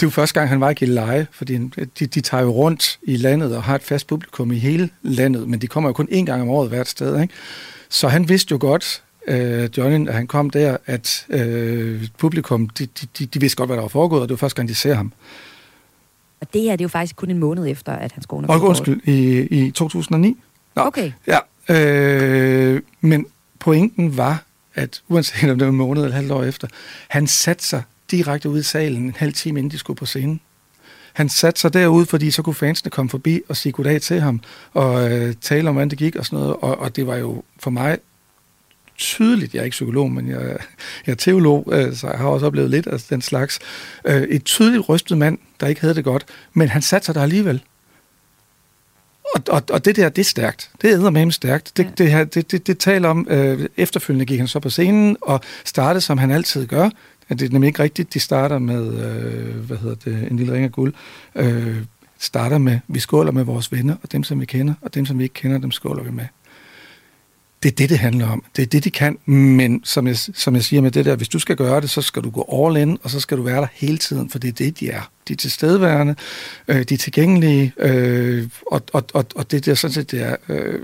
[0.00, 1.58] det var første gang, han var i Gilleleje, fordi
[1.98, 5.48] de, de tager jo rundt i landet og har et fast publikum i hele landet,
[5.48, 7.20] men de kommer jo kun én gang om året hvert sted.
[7.22, 7.34] Ikke?
[7.88, 12.86] Så han vidste jo godt, øh, Johnny, da han kom der, at øh, publikum, de,
[12.86, 14.94] de, de, vidste godt, hvad der var foregået, og det var første gang, de ser
[14.94, 15.12] ham.
[16.40, 18.46] Og det her, det er jo faktisk kun en måned efter, at er Og gået
[18.46, 18.62] bort.
[18.62, 20.36] undskyld, i, i 2009.
[20.76, 21.12] Nå, Okay.
[21.26, 21.38] Ja,
[21.74, 23.26] øh, men
[23.58, 26.68] pointen var, at uanset om det var en måned eller halvt år efter,
[27.08, 30.40] han satte sig direkte ud i salen en halv time, inden de skulle på scenen.
[31.12, 34.40] Han satte sig derude, fordi så kunne fansene komme forbi og sige goddag til ham,
[34.72, 36.56] og øh, tale om, hvordan det gik og sådan noget.
[36.56, 37.98] Og, og det var jo for mig
[38.98, 40.56] tydeligt, jeg er ikke psykolog, men jeg,
[41.06, 43.58] jeg er teolog, øh, så jeg har også oplevet lidt af den slags.
[44.04, 47.22] Øh, et tydeligt rystet mand, der ikke havde det godt, men han satte sig der
[47.22, 47.62] alligevel.
[49.34, 50.70] Og, og, og det der, det er stærkt.
[50.82, 51.76] Det er med stærkt.
[51.76, 52.24] Det, Ja.
[52.24, 56.00] det, det, det, det taler om, øh, efterfølgende gik han så på scenen og startede,
[56.00, 56.90] som han altid gør.
[57.28, 60.64] Det er nemlig ikke rigtigt, de starter med, øh, hvad hedder det, en lille ring
[60.64, 60.94] af guld.
[61.34, 61.76] Øh,
[62.18, 65.18] starter med, vi skåler med vores venner, og dem, som vi kender, og dem, som
[65.18, 66.26] vi ikke kender, dem skåler vi med.
[67.62, 68.44] Det er det, det handler om.
[68.56, 69.18] Det er det, de kan.
[69.24, 72.02] Men som jeg, som jeg siger med det der, hvis du skal gøre det, så
[72.02, 74.48] skal du gå all in, og så skal du være der hele tiden, for det
[74.48, 75.10] er det, de er.
[75.28, 76.14] De er tilstedeværende,
[76.68, 80.36] øh, de er tilgængelige, øh, og, og, og, og det der sådan set, det er
[80.48, 80.80] øh,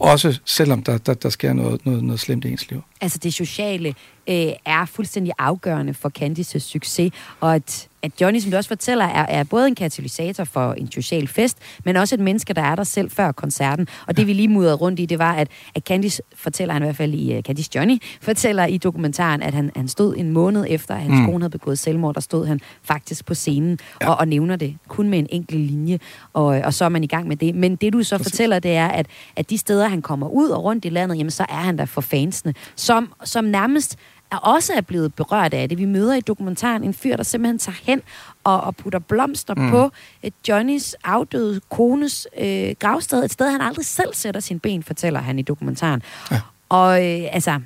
[0.00, 2.82] også selvom der, der, der sker noget, noget, noget slemt i ens liv.
[3.00, 3.94] altså det sociale
[4.28, 9.04] øh, er fuldstændig afgørende for Candices succes, og at, at Johnny, som du også fortæller,
[9.04, 12.74] er, er både en katalysator for en social fest, men også et menneske, der er
[12.74, 13.88] der selv før koncerten.
[14.06, 16.84] Og det vi lige mudrede rundt i, det var, at, at Candice fortæller han i
[16.84, 20.64] hvert fald i uh, Candice Johnny, fortæller i dokumentaren, at han, han stod en måned
[20.68, 21.26] efter, at hans mm.
[21.26, 24.10] kone havde begået selvmord, der stod han faktisk på scenen ja.
[24.10, 25.98] og, og nævner det kun med en enkelt linje,
[26.32, 27.54] og, og så er man i gang med det.
[27.54, 28.32] Men det du så Præcis.
[28.32, 31.30] fortæller, det er, at, at de steder, han kommer ud og rundt i landet, jamen
[31.30, 33.98] så er han der for fansene, som, som nærmest
[34.30, 35.78] er også er blevet berørt af det.
[35.78, 38.02] Vi møder i dokumentaren en fyr, der simpelthen tager hen
[38.44, 39.70] og, og putter blomster mm.
[39.70, 39.90] på
[40.22, 43.24] et Johnnys afdøde kones øh, gravsted.
[43.24, 46.02] Et sted, han aldrig selv sætter sin ben, fortæller han i dokumentaren.
[46.30, 46.40] Ja.
[46.68, 47.60] Og øh, altså,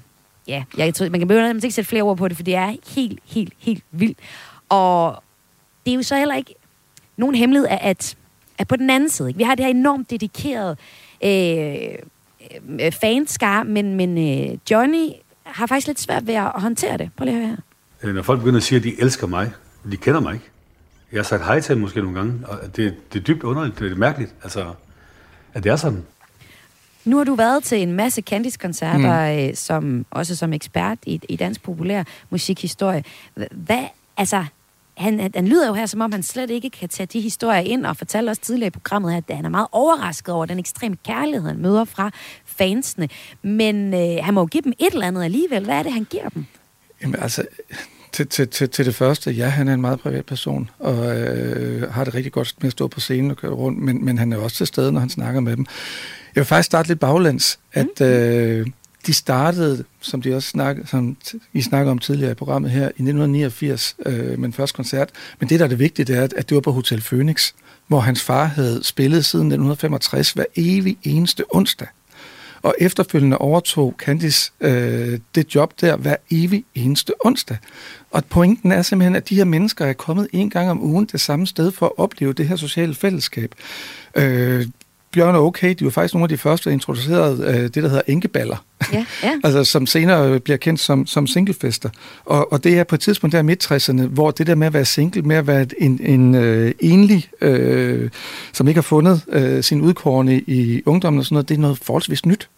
[0.48, 2.76] ja, jeg tror, man kan begynde ikke sætte flere ord på det, for det er
[2.94, 4.18] helt, helt, helt vildt.
[4.68, 5.22] Og
[5.86, 6.54] det er jo så heller ikke
[7.16, 8.16] nogen hemmelighed, at, at,
[8.58, 9.38] at på den anden side, ikke?
[9.38, 10.76] vi har det her enormt dedikerede
[11.24, 11.94] øh,
[12.80, 15.08] øh, fanskar, men, men øh, Johnny
[15.52, 17.10] har faktisk lidt svært ved at håndtere det.
[17.16, 17.56] Prøv lige at høre
[18.02, 18.08] her.
[18.08, 19.52] Øh, Når folk begynder at sige, at de elsker mig,
[19.92, 20.44] de kender mig ikke.
[21.12, 23.78] Jeg har sagt hej til dem måske nogle gange, og det, det er dybt underligt,
[23.78, 24.72] det er mærkeligt, altså,
[25.54, 26.04] at det er sådan.
[27.04, 29.54] Nu har du været til en masse Candice-koncerter, mm.
[29.54, 33.04] som, også som ekspert i, i dansk populær musikhistorie.
[33.50, 33.84] Hvad,
[34.16, 34.44] altså,
[34.96, 37.60] han, han- han lyder jo her, som om han slet ikke kan tage de historier
[37.60, 40.96] ind, og fortalte også tidligere i programmet, at han er meget overrasket over den ekstreme
[41.06, 42.10] kærlighed, han møder fra
[42.60, 43.08] fansene.
[43.42, 45.64] Men øh, han må jo give dem et eller andet alligevel.
[45.64, 46.44] Hvad er det, han giver dem?
[47.02, 47.44] Jamen altså,
[48.12, 51.92] til, til, til, til det første, ja, han er en meget privat person, og øh,
[51.92, 54.32] har det rigtig godt med at stå på scenen og køre rundt, men, men han
[54.32, 55.66] er også til stede, når han snakker med dem.
[56.34, 58.66] Jeg vil faktisk starte lidt baglæns, at øh,
[59.06, 61.16] de startede, som de også snakkede, som
[61.52, 65.10] I snakkede om tidligere i programmet her, i 1989 øh, med en første koncert.
[65.38, 67.52] Men det, der er det vigtige, det er, at det var på Hotel Phoenix,
[67.86, 71.88] hvor hans far havde spillet siden 1965 hver evig eneste onsdag.
[72.62, 77.56] Og efterfølgende overtog Candice øh, det job der hver evig eneste onsdag.
[78.10, 81.20] Og pointen er simpelthen, at de her mennesker er kommet en gang om ugen det
[81.20, 83.54] samme sted for at opleve det her sociale fællesskab.
[84.14, 84.66] Øh,
[85.12, 87.88] Bjørn og Okay, de var faktisk nogle af de første, der introducerede øh, det, der
[87.88, 88.64] hedder enkeballer.
[88.92, 89.32] Ja, ja.
[89.44, 91.88] altså som senere bliver kendt som, som singlefester.
[92.24, 94.74] Og, og det er på et tidspunkt der i midt-60'erne, hvor det der med at
[94.74, 98.10] være single, med at være en, en øh, enlig, øh,
[98.52, 101.78] som ikke har fundet øh, sin udkårne i ungdommen og sådan noget, det er noget
[101.78, 102.48] forholdsvis nyt.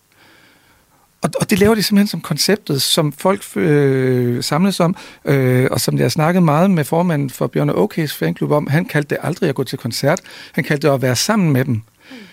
[1.22, 5.80] Og, og det laver de simpelthen som konceptet, som folk øh, samles om, øh, og
[5.80, 8.66] som jeg har snakket meget med formanden for Bjørn Ok's fanklub om.
[8.66, 10.20] Han kaldte det aldrig at gå til koncert.
[10.52, 11.82] Han kaldte det at være sammen med dem.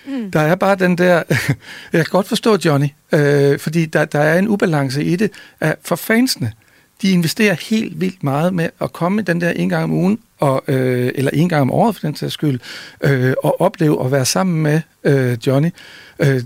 [0.05, 0.31] Mm.
[0.31, 1.23] Der er bare den der...
[1.93, 5.31] jeg kan godt forstå Johnny, øh, fordi der, der er en ubalance i det.
[5.59, 6.51] At for fansene,
[7.01, 10.63] de investerer helt vildt meget med at komme den der en gang om ugen, og,
[10.67, 12.59] øh, eller en gang om året for den sags skyld,
[13.01, 15.69] øh, og opleve at være sammen med øh, Johnny.
[16.19, 16.43] Øh,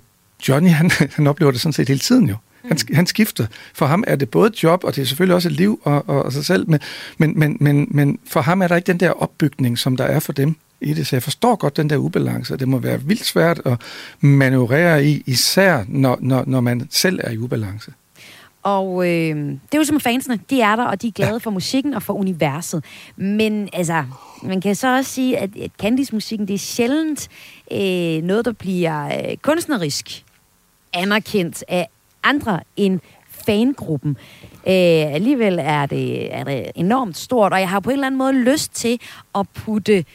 [0.50, 2.36] Johnny, han, han oplever det sådan set hele tiden jo.
[2.68, 3.46] Han, sk- han skifter.
[3.74, 6.10] For ham er det både et job, og det er selvfølgelig også et liv og,
[6.10, 6.80] og, og sig selv, men,
[7.18, 10.20] men, men, men, men for ham er der ikke den der opbygning, som der er
[10.20, 11.08] for dem i det.
[11.08, 13.82] Så jeg forstår godt den der ubalance, og det må være vildt svært at
[14.20, 17.92] manøvrere i, især når, når, når man selv er i ubalance.
[18.64, 21.38] Og øh, det er jo som fansene, de er der, og de er glade ja.
[21.38, 22.84] for musikken og for universet.
[23.16, 24.06] Men altså,
[24.44, 27.30] man kan så også sige, at, at Candice-musikken, det er sjældent
[27.72, 30.24] øh, noget, der bliver øh, kunstnerisk
[30.94, 31.88] anerkendt af
[32.24, 34.18] andre end fangruppen.
[34.68, 38.18] Øh, alligevel er det, er det enormt stort, og jeg har på en eller anden
[38.18, 39.00] måde lyst til
[39.36, 40.06] at putte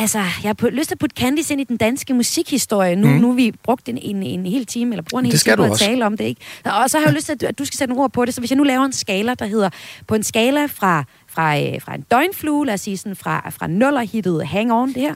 [0.00, 2.96] Altså, jeg har på, lyst til at putte Candice ind i den danske musikhistorie.
[2.96, 3.14] Nu, mm.
[3.14, 5.78] nu vi brugt en, en, en hel time, eller bruger en hel time på at
[5.78, 6.40] tale om det, ikke?
[6.64, 8.24] Og så har jeg lyst til, at du, at du skal sætte nogle ord på
[8.24, 8.34] det.
[8.34, 9.70] Så hvis jeg nu laver en skala, der hedder,
[10.06, 13.66] på en skala fra, fra, øh, fra en døgnflue, lad os sige sådan, fra, fra
[13.66, 15.14] nullerhittet Hang On, det her,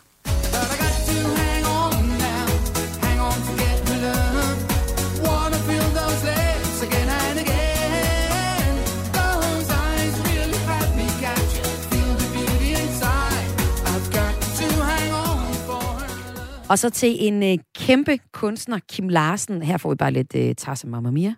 [16.75, 19.63] og så til en øh, kæmpe kunstner, Kim Larsen.
[19.63, 21.35] Her får vi bare lidt øh, Tarsa Mamma Mia.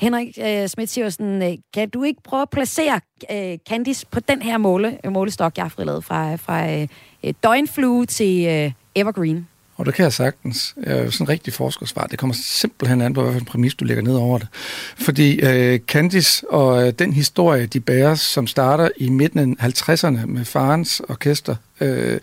[0.00, 4.42] Henrik øh, Schmidt Siversen, øh, kan du ikke prøve at placere øh, Candice på den
[4.42, 6.88] her måle, målestok, jeg har frilaget fra, fra øh,
[7.24, 9.48] øh, døgnflue til øh, evergreen?
[9.76, 10.74] Og det kan jeg sagtens.
[10.86, 12.06] Øh, sådan en rigtig forskersvar.
[12.06, 14.48] Det kommer simpelthen an på, hvilken præmis du lægger ned over det.
[14.96, 20.26] Fordi øh, Candice og øh, den historie, de bærer, som starter i midten af 50'erne
[20.26, 22.20] med farens orkester, øh,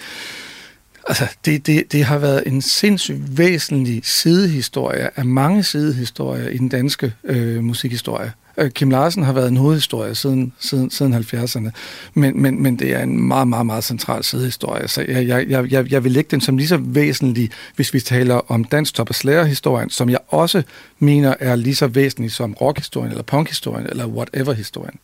[1.07, 6.69] altså det, det, det har været en sindssygt væsentlig sidehistorie af mange sidehistorier i den
[6.69, 8.31] danske øh, musikhistorie.
[8.61, 11.69] Øh, Kim Larsen har været en hovedhistorie siden, siden, siden 70'erne,
[12.13, 15.71] men, men, men det er en meget, meget, meget central sidehistorie, så jeg, jeg, jeg,
[15.71, 19.09] jeg, vil lægge den som lige så væsentlig, hvis vi taler om dansk top
[19.45, 20.63] historien som jeg også
[20.99, 24.99] mener er lige så væsentlig som rockhistorien, eller punkhistorien, eller whatever-historien.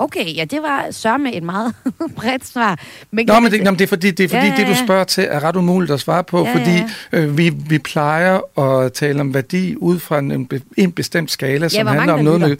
[0.00, 1.74] Okay, ja, det var sørme et meget
[2.16, 2.78] bredt svar.
[3.10, 4.52] Men Nå, men det, nå, men det er fordi, det, er fordi Ja, ja, ja,
[4.52, 4.84] ja, det, du ja.
[4.86, 7.78] spørger til, er ret umuligt at svare på, Ja, ja, fordi ja, Øh, vi, vi
[7.78, 12.18] plejer at tale om værdi ud fra en, en bestemt skala, som hvor handler mange,
[12.18, 12.56] om noget med...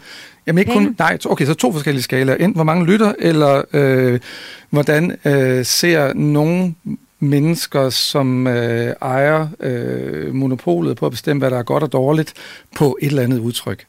[0.47, 0.95] Jamen ikke kun...
[0.99, 2.35] Nej, okay, så to forskellige skalaer.
[2.35, 4.19] Enten hvor mange lytter, eller øh,
[4.69, 6.75] hvordan øh, ser nogle
[7.19, 12.33] mennesker, som øh, ejer øh, monopolet på at bestemme, hvad der er godt og dårligt,
[12.75, 13.85] på et eller andet udtryk.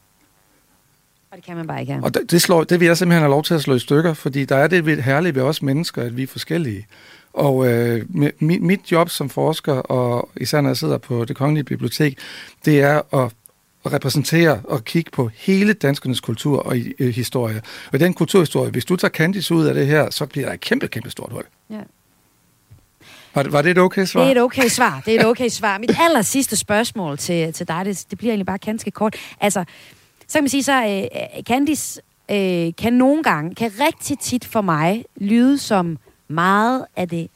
[1.33, 2.03] Og det kan man bare ikke have.
[2.03, 4.13] Og det, det, slår, det vil jeg simpelthen have lov til at slå i stykker,
[4.13, 6.87] fordi der er det ved- herlige ved os mennesker, at vi er forskellige.
[7.33, 11.35] Og øh, mi- mit, mit job som forsker, og især når jeg sidder på det
[11.35, 12.17] kongelige bibliotek,
[12.65, 13.31] det er at,
[13.85, 17.61] at repræsentere og kigge på hele danskernes kultur og øh, historie.
[17.93, 20.59] Og den kulturhistorie, hvis du tager Candice ud af det her, så bliver der et
[20.61, 21.43] kæmpe, kæmpe stort hul.
[21.69, 21.79] Ja.
[23.35, 24.21] Var, var det et okay svar?
[24.21, 25.01] Det er et okay svar.
[25.05, 25.77] Det er et okay svar.
[25.77, 29.15] Mit aller sidste spørgsmål til, til dig, det, det bliver egentlig bare ganske kort.
[29.41, 29.63] Altså,
[30.33, 34.61] så kan man sige så, øh, Candice øh, kan nogle gange, kan rigtig tit for
[34.61, 37.29] mig lyde som meget af det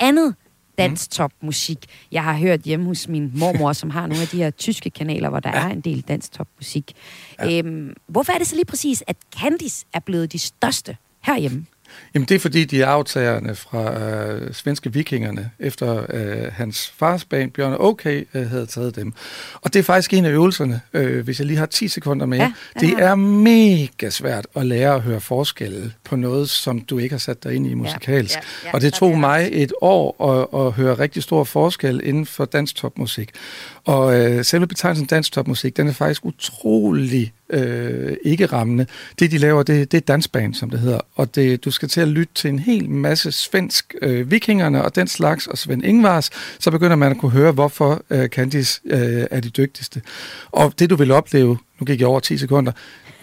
[0.00, 0.34] andet
[0.78, 1.78] dansk top musik.
[2.12, 5.28] Jeg har hørt hjemme hos min mormor, som har nogle af de her tyske kanaler,
[5.28, 5.64] hvor der ja.
[5.64, 6.92] er en del dansk top musik.
[7.40, 7.58] Ja.
[7.58, 11.66] Øhm, hvorfor er det så lige præcis, at Candice er blevet de største herhjemme?
[12.14, 17.24] Jamen det er fordi, de er aftagerne fra øh, svenske vikingerne, efter øh, hans fars
[17.24, 19.12] band, Bjørn Okay, øh, havde taget dem.
[19.62, 22.38] Og det er faktisk en af øvelserne, øh, hvis jeg lige har 10 sekunder med.
[22.38, 27.12] Ja, det er mega svært at lære at høre forskelle på noget, som du ikke
[27.12, 28.34] har sat dig ind i musikalsk.
[28.36, 32.00] Ja, ja, ja, og det tog mig et år at, at høre rigtig stor forskel
[32.04, 33.30] inden for dansk topmusik.
[33.84, 38.86] Og øh, selve betegnelsen dansk topmusik, den er faktisk utrolig øh, ikke rammende.
[39.18, 41.00] Det, de laver, det, det er dansband, som det hedder.
[41.14, 44.94] Og det, du skal til at lytte til en hel masse svensk øh, vikingerne og
[44.94, 49.26] den slags, og Svend Ingvars, så begynder man at kunne høre, hvorfor øh, Candice øh,
[49.30, 50.02] er de dygtigste.
[50.52, 52.72] Og det, du vil opleve, nu gik jeg over 10 sekunder,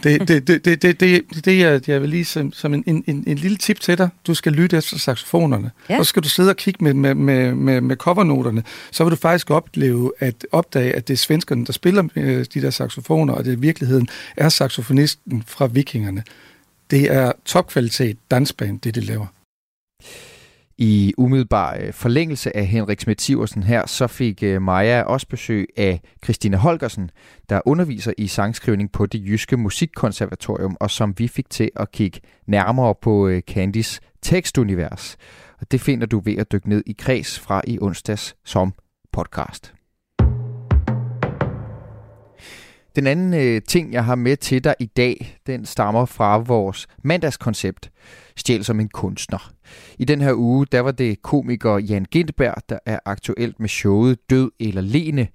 [0.03, 3.23] det, det, det, det, det, det, det jeg, jeg vil lige som, som en, en,
[3.27, 4.09] en, lille tip til dig.
[4.27, 5.71] Du skal lytte efter saxofonerne.
[5.89, 5.99] Ja.
[5.99, 8.63] Og så skal du sidde og kigge med, med, med, med, med covernoterne.
[8.91, 12.61] Så vil du faktisk opleve at opdage, at det er svenskerne, der spiller øh, de
[12.61, 16.23] der saxofoner, og det i virkeligheden er saxofonisten fra vikingerne.
[16.91, 19.25] Det er topkvalitet dansband, det de laver.
[20.83, 25.67] I umiddelbar øh, forlængelse af Henrik Schmidt Siversen her, så fik øh, Maja også besøg
[25.77, 27.09] af Christina Holgersen,
[27.49, 32.19] der underviser i sangskrivning på det Jyske Musikkonservatorium, og som vi fik til at kigge
[32.47, 35.17] nærmere på øh, Candys tekstunivers.
[35.59, 38.73] Og det finder du ved at dykke ned i kreds fra i onsdags som
[39.13, 39.80] podcast.
[42.95, 46.87] Den anden øh, ting, jeg har med til dig i dag, den stammer fra vores
[47.03, 47.91] mandagskoncept,
[48.35, 49.53] Stjæl som en kunstner.
[49.99, 54.29] I den her uge, der var det komiker Jan Gindberg, der er aktuelt med showet
[54.29, 55.27] Død eller Lene,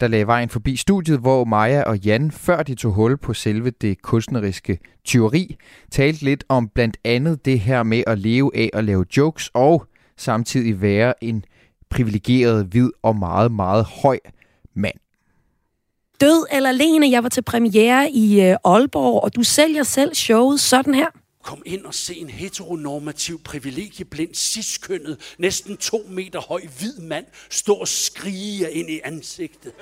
[0.00, 3.70] der lagde vejen forbi studiet, hvor Maja og Jan, før de tog hul på selve
[3.70, 5.56] det kunstneriske tyveri,
[5.90, 9.86] talte lidt om blandt andet det her med at leve af at lave jokes og
[10.16, 11.44] samtidig være en
[11.90, 14.18] privilegeret, hvid og meget, meget høj
[14.74, 14.98] mand.
[16.20, 20.60] Død eller Lene, jeg var til premiere i øh, Aalborg, og du sælger selv showet
[20.60, 21.06] sådan her.
[21.44, 27.72] Kom ind og se en heteronormativ, privilegieblind, ciskønnet, næsten to meter høj hvid mand stå
[27.72, 29.72] og skrige ind i ansigtet.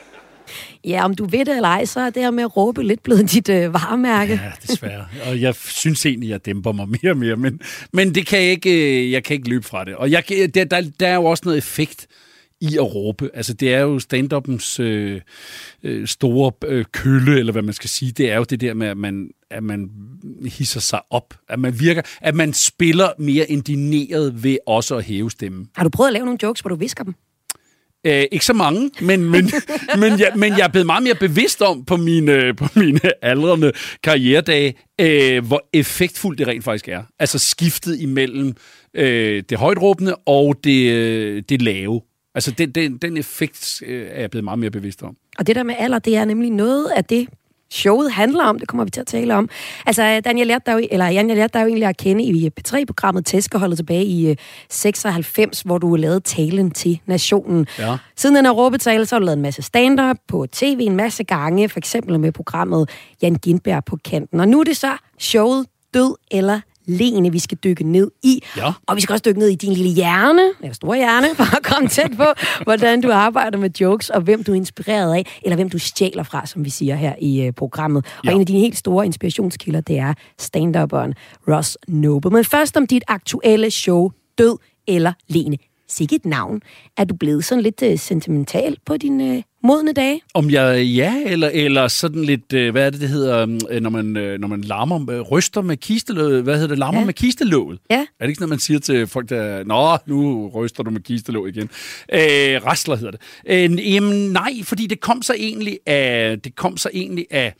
[0.84, 3.02] Ja, om du ved det eller ej, så er det her med at råbe lidt
[3.02, 4.32] blevet dit øh, varemærke.
[4.32, 5.06] Ja, desværre.
[5.26, 7.60] Og jeg synes egentlig, jeg dæmper mig mere og mere, men,
[7.92, 9.96] men det kan jeg, ikke, øh, jeg kan ikke løbe fra det.
[9.96, 10.24] Og jeg,
[10.54, 12.06] der, der, der er jo også noget effekt
[12.60, 13.30] i at råbe.
[13.34, 15.20] Altså, det er jo stand-uppens øh,
[15.82, 18.12] øh, store øh, kølle, eller hvad man skal sige.
[18.12, 19.90] Det er jo det der med, at man, at man
[20.44, 21.34] hisser sig op.
[21.48, 25.68] At man virker, at man spiller mere indineret ved også at hæve stemmen.
[25.76, 27.14] Har du prøvet at lave nogle jokes, hvor du visker dem?
[28.06, 29.50] Øh, ikke så mange, men, men,
[30.00, 33.72] men, jeg, men jeg er blevet meget mere bevidst om på mine, på mine aldrende
[34.02, 37.02] karrieredage, øh, hvor effektfuldt det rent faktisk er.
[37.18, 38.54] Altså skiftet imellem
[38.94, 42.00] øh, det højtråbende og det, øh, det lave.
[42.36, 45.16] Altså, den, den, den effekt øh, er jeg blevet meget mere bevidst om.
[45.38, 47.28] Og det der med alder, det er nemlig noget af det,
[47.70, 49.48] showet handler om, det kommer vi til at tale om.
[49.86, 53.26] Altså, Daniel lærte jo, eller Jan, jeg lærte dig jo egentlig at kende i P3-programmet
[53.26, 54.36] Tæskeholdet tilbage i
[54.70, 57.66] 96, hvor du lavede talen til nationen.
[57.78, 57.96] Ja.
[58.16, 61.24] Siden den her råbetale, så har du lavet en masse stand-up på tv en masse
[61.24, 62.90] gange, for eksempel med programmet
[63.22, 64.40] Jan Gindberg på kanten.
[64.40, 68.42] Og nu er det så showet Død eller Lene, vi skal dykke ned i.
[68.56, 68.72] Ja.
[68.86, 71.62] Og vi skal også dykke ned i din lille hjerne, eller store hjerne, for at
[71.62, 72.24] komme tæt på,
[72.62, 76.22] hvordan du arbejder med jokes, og hvem du er inspireret af, eller hvem du stjæler
[76.22, 78.06] fra, som vi siger her i uh, programmet.
[78.24, 78.30] Ja.
[78.30, 81.12] Og en af dine helt store inspirationskilder, det er stand-upperen
[81.48, 82.30] Ross Noble.
[82.30, 84.58] Men først om dit aktuelle show, Død
[84.88, 85.56] eller Lene.
[85.88, 86.60] Sikke et navn.
[86.96, 90.20] Er du blevet sådan lidt uh, sentimental på din uh, modne dage?
[90.34, 93.90] Om jeg ja, eller, eller sådan lidt, øh, hvad er det, det hedder, øh, når
[93.90, 97.06] man, øh, når man larmer, øh, ryster med kistelåget, hvad hedder det, larmer ja.
[97.06, 97.78] med kistelåget?
[97.90, 97.96] Ja.
[97.96, 101.56] Er det ikke sådan, man siger til folk, der, nå, nu ryster du med kistelåget
[101.56, 101.70] igen?
[102.12, 103.20] Øh, rasler hedder det.
[103.46, 107.54] Øh, jamen, nej, fordi det kom så egentlig af, det kom så egentlig af,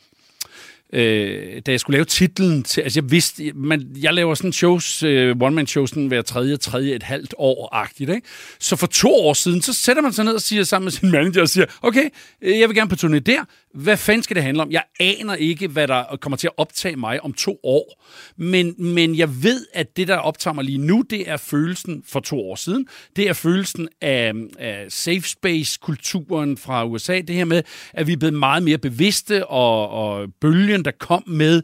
[0.97, 5.03] øh, da jeg skulle lave titlen til, altså jeg vidste, man, jeg laver sådan shows,
[5.03, 8.27] øh, one-man-shows, sådan hver tredje, tredje, et halvt år-agtigt, ikke?
[8.59, 11.11] Så for to år siden, så sætter man sig ned og siger sammen med sin
[11.11, 12.09] manager og siger, okay,
[12.41, 13.43] øh, jeg vil gerne på turné der,
[13.73, 14.71] hvad fanden skal det handle om?
[14.71, 18.03] Jeg aner ikke, hvad der kommer til at optage mig om to år,
[18.37, 22.19] men, men jeg ved, at det, der optager mig lige nu, det er følelsen for
[22.19, 22.87] to år siden.
[23.15, 27.21] Det er følelsen af, af safe space-kulturen fra USA.
[27.21, 31.23] Det her med, at vi er blevet meget mere bevidste, og, og bølgen, der kom
[31.27, 31.61] med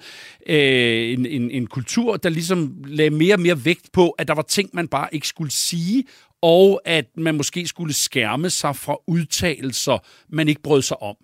[0.47, 4.34] øh, en, en, en kultur, der ligesom lagde mere og mere vægt på, at der
[4.34, 6.03] var ting, man bare ikke skulle sige,
[6.41, 9.97] og at man måske skulle skærme sig fra udtalelser,
[10.30, 11.15] man ikke brød sig om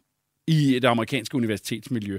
[0.48, 2.18] i det amerikanske universitetsmiljø.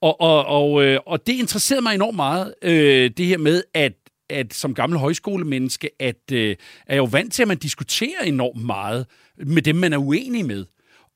[0.00, 3.92] Og, og, og, øh, og det interesserede mig enormt meget, øh, det her med, at
[4.30, 6.56] at som gammel højskolemenneske, at øh,
[6.86, 9.06] er jeg jo vant til, at man diskuterer enormt meget
[9.36, 10.64] med dem, man er uenig med.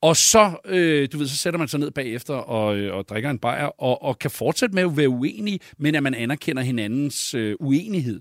[0.05, 3.30] Og så, øh, du ved, så sætter man sig ned bagefter og, øh, og drikker
[3.30, 7.34] en bajer, og, og kan fortsætte med at være uenig, men at man anerkender hinandens
[7.34, 8.20] øh, uenighed.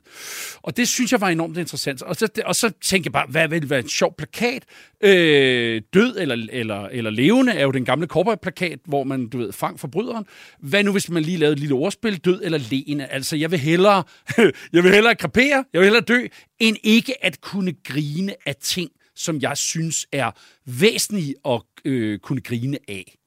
[0.61, 2.01] Og det synes jeg var enormt interessant.
[2.01, 4.63] Og så, og så tænkte jeg bare, hvad ville være en sjov plakat?
[5.03, 9.53] Øh, død eller, eller, eller levende er jo den gamle cowboy-plakat, hvor man, du ved,
[9.53, 10.25] fang forbryderen.
[10.59, 12.17] Hvad nu, hvis man lige lavede et lille ordspil?
[12.17, 13.05] Død eller levende?
[13.05, 14.03] Altså, jeg vil hellere,
[14.73, 16.27] jeg vil hellere krepere, jeg vil hellere dø,
[16.59, 20.32] end ikke at kunne grine af ting, som jeg synes er
[20.66, 23.18] væsentlige at øh, kunne grine af.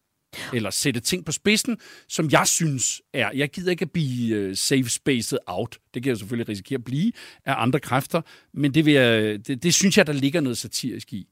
[0.52, 1.78] Eller sætte ting på spidsen,
[2.08, 3.30] som jeg synes er...
[3.34, 5.78] Jeg gider ikke at blive øh, safe spaced out.
[5.94, 7.12] Det kan jeg selvfølgelig risikere at blive
[7.44, 8.20] af andre kræfter,
[8.54, 11.26] men det, vil jeg, det, det synes jeg, der ligger noget satirisk i.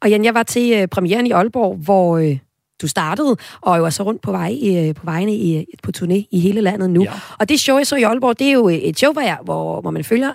[0.00, 2.38] Og Jan, jeg var til øh, premieren i Aalborg, hvor øh,
[2.82, 6.28] du startede, og jo er så rundt på, vej, øh, på vejene i, på turné
[6.30, 7.02] i hele landet nu.
[7.02, 7.12] Ja.
[7.38, 9.80] Og det show, jeg så i Aalborg, det er jo et show, hvor, jeg, hvor,
[9.80, 10.32] hvor man følger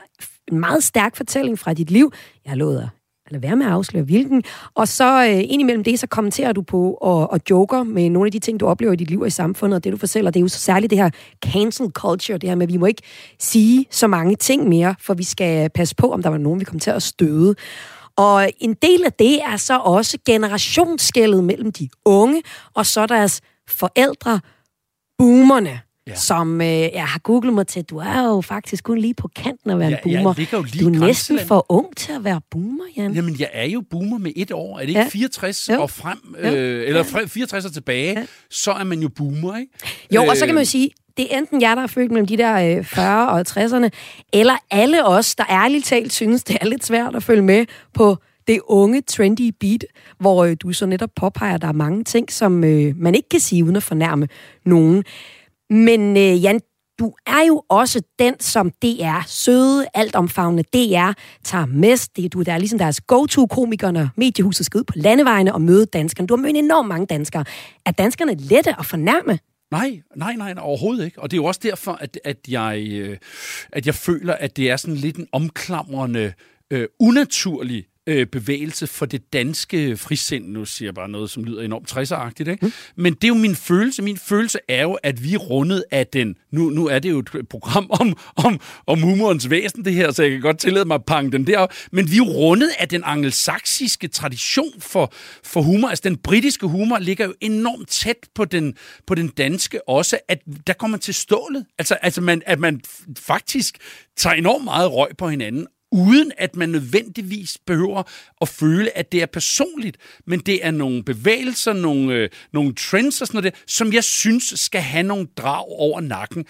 [0.51, 2.13] en meget stærk fortælling fra dit liv.
[2.45, 2.89] Jeg har lovet
[3.27, 4.43] eller være med at afsløre hvilken.
[4.75, 8.31] Og så øh, indimellem det, så kommenterer du på og, og joker med nogle af
[8.31, 10.39] de ting, du oplever i dit liv og i samfundet, og det du fortæller, det
[10.39, 11.09] er jo så særligt det her
[11.45, 13.01] cancel culture, det her med, at vi må ikke
[13.39, 16.65] sige så mange ting mere, for vi skal passe på, om der var nogen, vi
[16.65, 17.55] kommer til at støde.
[18.15, 22.41] Og en del af det er så også generationsskældet mellem de unge
[22.73, 24.39] og så deres forældre,
[25.17, 26.15] boomerne ja.
[26.15, 27.83] som øh, jeg har googlet mig til.
[27.83, 30.33] Du er jo faktisk kun lige på kanten at være Ja, en jeg boomer.
[30.37, 33.13] ligger jo lige du er næsten for ung til at være boomer, Jan.
[33.13, 34.75] Jamen, jeg er jo boomer med et år.
[34.77, 35.07] Er det ikke Ja.
[35.09, 35.81] 64 Jo.
[35.81, 36.49] og frem, Jo.
[36.55, 39.71] øh, eller fra 64 og tilbage, så er man jo boomer, ikke?
[40.15, 42.11] Jo, og så Øh, kan man jo sige, det er enten jer, der er født
[42.11, 43.89] mellem de der øh, 40 og 60'erne,
[44.33, 48.17] eller alle os, der ærligt talt synes, det er lidt svært at følge med på
[48.47, 49.85] det unge, trendy beat,
[50.19, 53.29] hvor øh, du så netop påpeger, at der er mange ting, som øh, man ikke
[53.29, 54.27] kan sige uden at fornærme
[54.65, 55.03] nogen.
[55.69, 56.59] Men øh, Jan,
[56.99, 61.11] du er jo også den, som DR, søde, altomfavnende DR,
[61.43, 62.17] tager mest.
[62.17, 65.85] Det, du der er ligesom deres go-to-komiker, når mediehuset skal ud på landevejene og møde
[65.85, 66.27] danskerne.
[66.27, 67.45] Du har mødt enormt mange danskere.
[67.85, 69.39] Er danskerne lette at fornærme?
[69.71, 71.21] Nej, nej, nej, overhovedet ikke.
[71.21, 73.17] Og det er jo også derfor, at, at, jeg, øh,
[73.71, 76.33] at jeg føler, at det er sådan lidt en omklamrende,
[76.71, 80.47] øh, unaturlig øh, bevægelse for det danske frisind.
[80.47, 82.65] Nu siger jeg bare noget, som lyder enormt 60'er-agtigt, ikke?
[82.65, 82.71] Mm.
[82.95, 84.01] Men det er jo min følelse.
[84.01, 86.35] Min følelse er jo, at vi er rundet af den...
[86.51, 90.23] Nu, nu er det jo et program om, om, om humorens væsen, det her, så
[90.23, 91.67] jeg kan godt tillade mig at pange den der.
[91.91, 95.87] Men vi er rundet af den angelsaksiske tradition for, for humor.
[95.87, 98.75] Altså, den britiske humor ligger jo enormt tæt på den,
[99.07, 101.65] på den danske også, at der kommer til stålet.
[101.77, 102.81] Altså, altså man, at man
[103.17, 103.77] faktisk
[104.17, 108.03] tager enormt meget røg på hinanden, uden at man nødvendigvis behøver
[108.41, 113.21] at føle, at det er personligt, men det er nogle bevægelser, nogle, øh, nogle trends
[113.21, 116.45] og sådan noget, der, som jeg synes skal have nogle drag over nakken,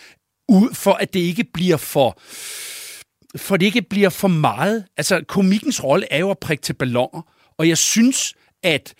[0.49, 2.19] ud for at det ikke bliver for
[3.35, 4.85] for det ikke bliver for meget.
[4.97, 7.21] Altså, komikkens rolle er jo at prikke til ballonger,
[7.57, 8.33] og jeg synes,
[8.63, 8.93] at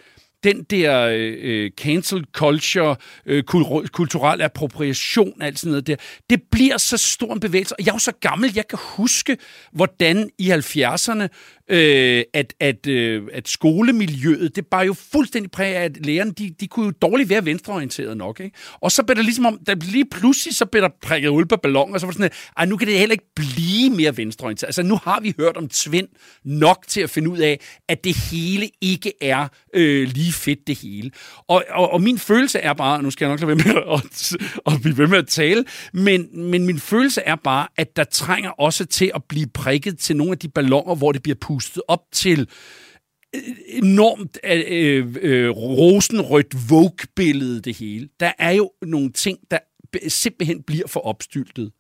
[0.44, 5.96] den der øh, øh, cancel culture, øh, kul- kulturel appropriation, alt sådan noget der,
[6.30, 7.76] det bliver så stor en bevægelse.
[7.76, 9.38] Og jeg er jo så gammel, jeg kan huske,
[9.72, 11.28] hvordan i 70'erne,
[11.70, 16.56] øh, at, at, øh, at skolemiljøet, det var jo fuldstændig præget af, at lærerne, de,
[16.60, 18.40] de kunne jo dårligt være venstreorienteret nok.
[18.40, 18.58] Ikke?
[18.82, 21.56] Og så blev der ligesom om, der lige pludselig, så blev der prikket uld på
[21.56, 24.68] ballon, og så var det sådan, at nu kan det heller ikke blive mere venstreorienteret.
[24.68, 26.08] Altså nu har vi hørt om Tvind
[26.44, 30.80] nok til at finde ud af, at det hele ikke er øh, lige fedt det
[30.80, 31.12] hele.
[31.48, 34.74] Og, og, og min følelse er bare, nu skal jeg nok lade være med at,
[34.74, 38.50] at blive ved med at tale, men, men min følelse er bare, at der trænger
[38.50, 42.04] også til at blive prikket til nogle af de ballonger, hvor det bliver pustet op
[42.12, 42.50] til
[43.68, 48.10] enormt øh, øh, rosenrødt Vogue-billede det hele.
[48.20, 49.60] Der er jo nogle ting, der
[50.08, 51.72] simpelthen bliver for opstyltet.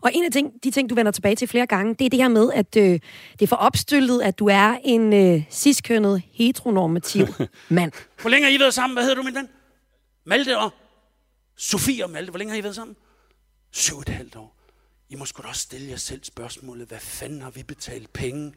[0.00, 2.18] Og en af ting, de ting, du vender tilbage til flere gange, det er det
[2.18, 3.00] her med, at øh,
[3.32, 7.26] det er for opstyltet, at du er en øh, ciskønnet, heteronormativ
[7.68, 7.92] mand.
[8.20, 8.94] Hvor længe har I været sammen?
[8.94, 9.48] Hvad hedder du, min ven?
[10.24, 10.70] Malte og
[11.56, 12.96] Sofie og Malte, hvor længe har I været sammen?
[13.72, 14.56] Syv og et halvt år.
[15.08, 18.52] I må sgu da også stille jer selv spørgsmålet, hvad fanden har vi betalt penge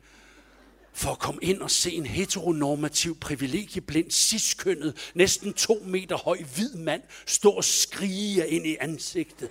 [0.96, 6.74] for at komme ind og se en heteronormativ, privilegieblind, ciskønnet, næsten to meter høj hvid
[6.74, 9.50] mand stå og skrige ind i ansigtet.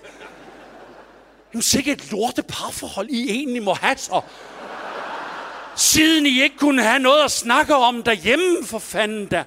[1.53, 4.21] Jamen sikkert et lorte parforhold, I egentlig må have så.
[5.77, 9.45] Siden I ikke kunne have noget at snakke om derhjemme, for fanden da.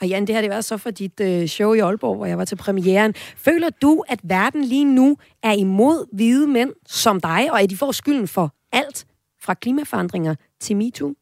[0.00, 2.38] Og Jan, det har det været så for dit øh, show i Aalborg, hvor jeg
[2.38, 3.14] var til premieren.
[3.36, 7.76] Føler du, at verden lige nu er imod hvide mænd som dig, og at de
[7.76, 9.06] får skylden for alt
[9.40, 11.14] fra klimaforandringer til MeToo?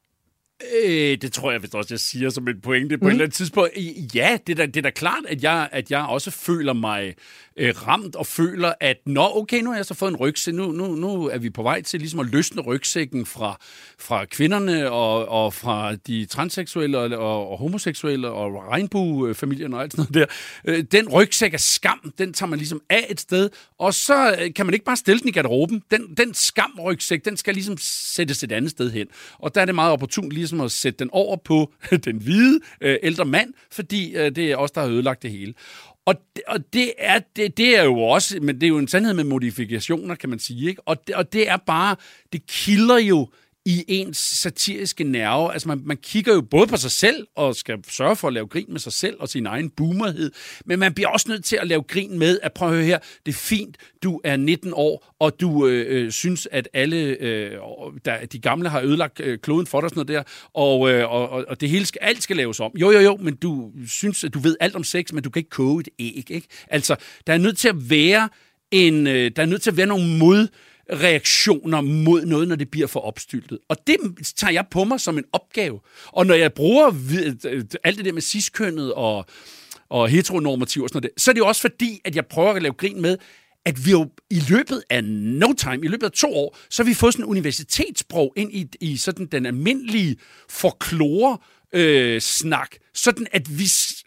[0.85, 3.09] Øh, det tror jeg vist også, jeg siger som en pointe på mm.
[3.09, 3.71] et eller andet tidspunkt.
[4.15, 7.15] Ja, det er da, det er da klart, at jeg, at jeg også føler mig
[7.57, 10.55] øh, ramt og føler, at nå, okay, nu har jeg så fået en rygsæk.
[10.55, 13.59] Nu, nu, nu er vi på vej til ligesom at løsne rygsækken fra,
[13.99, 19.93] fra kvinderne og, og fra de transseksuelle og, og, og homoseksuelle og regnbuefamilierne og alt
[19.93, 20.29] sådan noget
[20.65, 20.73] der.
[20.73, 24.55] Øh, den rygsæk af skam, den tager man ligesom af et sted, og så øh,
[24.55, 25.83] kan man ikke bare stille den i garderoben.
[25.91, 29.07] Den, den skam-rygsæk, den skal ligesom sættes et andet sted hen.
[29.39, 31.73] Og der er det meget opportunt ligesom at sætte den over på
[32.05, 35.55] den hvide øh, ældre mand, fordi øh, det er os, der har ødelagt det hele.
[36.07, 38.89] Og, det, og det, er, det, det er jo også, men det er jo en
[38.89, 40.69] sandhed med modifikationer, kan man sige.
[40.69, 40.83] Ikke?
[40.89, 41.97] Og, det, og det er bare,
[42.33, 43.29] det kilder jo
[43.67, 45.53] i ens satiriske nerve.
[45.53, 48.47] Altså man, man kigger jo både på sig selv og skal sørge for at lave
[48.47, 50.31] grin med sig selv og sin egen boomerhed,
[50.65, 52.99] men man bliver også nødt til at lave grin med, at prøve at høre her,
[53.27, 57.53] det er fint, du er 19 år, og du øh, øh, synes, at alle øh,
[58.05, 61.29] der, de gamle har ødelagt øh, kloden for dig, sådan noget der, og, øh, og,
[61.49, 62.73] og det hele skal, alt skal laves om.
[62.75, 65.41] Jo, jo, jo, men du synes, at du ved alt om sex, men du kan
[65.41, 66.49] ikke koge et æg, ikke?
[66.69, 66.97] Altså,
[67.27, 68.29] der er nødt til at være
[68.71, 70.49] en, øh, der er nødt til at være nogle mod
[70.93, 73.59] reaktioner mod noget, når det bliver for opstyltet.
[73.69, 73.97] Og det
[74.37, 75.81] tager jeg på mig som en opgave.
[76.07, 76.87] Og når jeg bruger
[77.85, 79.27] alt det der med ciskønnet og,
[79.89, 82.63] og heteronormativ og sådan noget, så er det jo også fordi, at jeg prøver at
[82.63, 83.19] lave grin med,
[83.65, 86.89] at vi jo i løbet af no time, i løbet af to år, så har
[86.89, 90.17] vi fået sådan en universitetssprog ind i, i sådan den almindelige
[90.49, 91.39] folklore,
[91.73, 93.65] øh, snak, sådan at vi,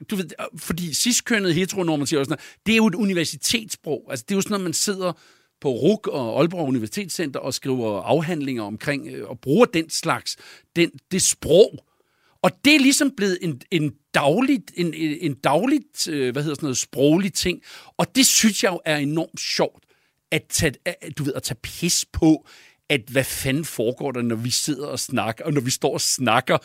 [0.10, 4.08] du ved, fordi ciskønnet, heteronormativ og sådan noget, det er jo et universitetssprog.
[4.10, 5.14] Altså, det er jo sådan noget, man sidder
[5.62, 10.38] på RUK og Aalborg Universitetscenter og skriver afhandlinger omkring øh, og bruger den slags,
[10.76, 11.86] den, det sprog.
[12.42, 16.66] Og det er ligesom blevet en, en dagligt, en, en dagligt, øh, hvad hedder sådan
[16.66, 17.62] noget, sproglig ting.
[17.98, 19.84] Og det synes jeg jo er enormt sjovt,
[20.32, 22.48] at tage, at, du ved, at tage pis på,
[22.90, 26.02] at hvad fanden foregår der, når vi sidder og snakker, og når vi står og
[26.02, 26.58] snakker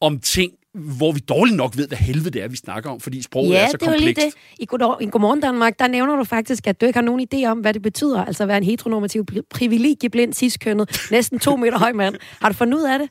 [0.00, 3.22] om ting, hvor vi dårligt nok ved, hvad helvede det er, vi snakker om, fordi
[3.22, 4.04] sproget ja, er så komplekst.
[4.04, 4.62] Ja, det er det.
[4.62, 7.46] I, God, I Godmorgen Danmark, der nævner du faktisk, at du ikke har nogen idé
[7.46, 11.92] om, hvad det betyder, altså at være en heteronormativ, privilegieblind, ciskønnet, næsten to meter høj
[11.92, 12.14] mand.
[12.40, 13.08] Har du fundet ud af det?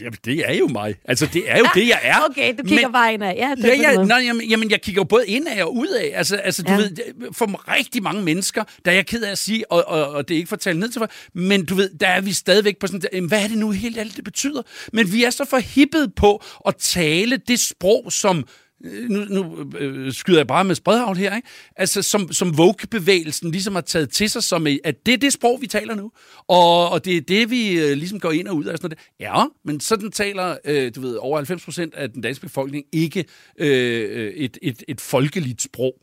[0.00, 0.94] Jamen, det er jo mig.
[1.04, 2.16] Altså, det er jo det, jeg er.
[2.30, 3.34] Okay, du kigger men, bare indad.
[3.36, 6.10] Ja, det ja, ja, nej, jamen, jamen, jeg kigger både indad og udad.
[6.14, 6.76] Altså, altså du ja.
[6.76, 6.96] ved,
[7.32, 10.34] for rigtig mange mennesker, der er jeg ked af at sige, og, og, og det
[10.34, 12.78] er ikke for at tale ned til for, men du ved, der er vi stadigvæk
[12.78, 14.62] på sådan, jamen, hvad er det nu helt alt det betyder?
[14.92, 18.44] Men vi er så forhippet på at tale det sprog, som
[18.84, 21.48] nu, nu øh, skyder jeg bare med spredhavl her, ikke?
[21.76, 25.60] Altså, som, som Vogue-bevægelsen ligesom har taget til sig, som at det er det sprog,
[25.60, 26.12] vi taler nu,
[26.48, 28.78] og, og det er det, vi øh, ligesom går ind og ud af.
[28.78, 29.36] Sådan noget.
[29.36, 33.24] Ja, men sådan taler, øh, du ved, over 90 procent af den danske befolkning ikke
[33.58, 35.94] øh, et, et, et folkeligt sprog.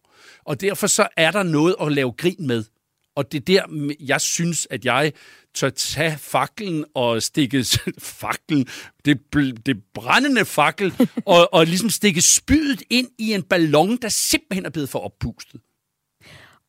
[0.46, 2.64] Og derfor så er der noget at lave grin med.
[3.16, 5.12] Og det er der, jeg synes, at jeg
[5.58, 7.66] tør tage faklen og stikke
[8.22, 8.68] faklen,
[9.06, 9.20] det,
[9.66, 10.94] det brændende fakkel,
[11.26, 15.62] og, og ligesom stikke spydet ind i en ballon, der simpelthen er blevet for oppustet.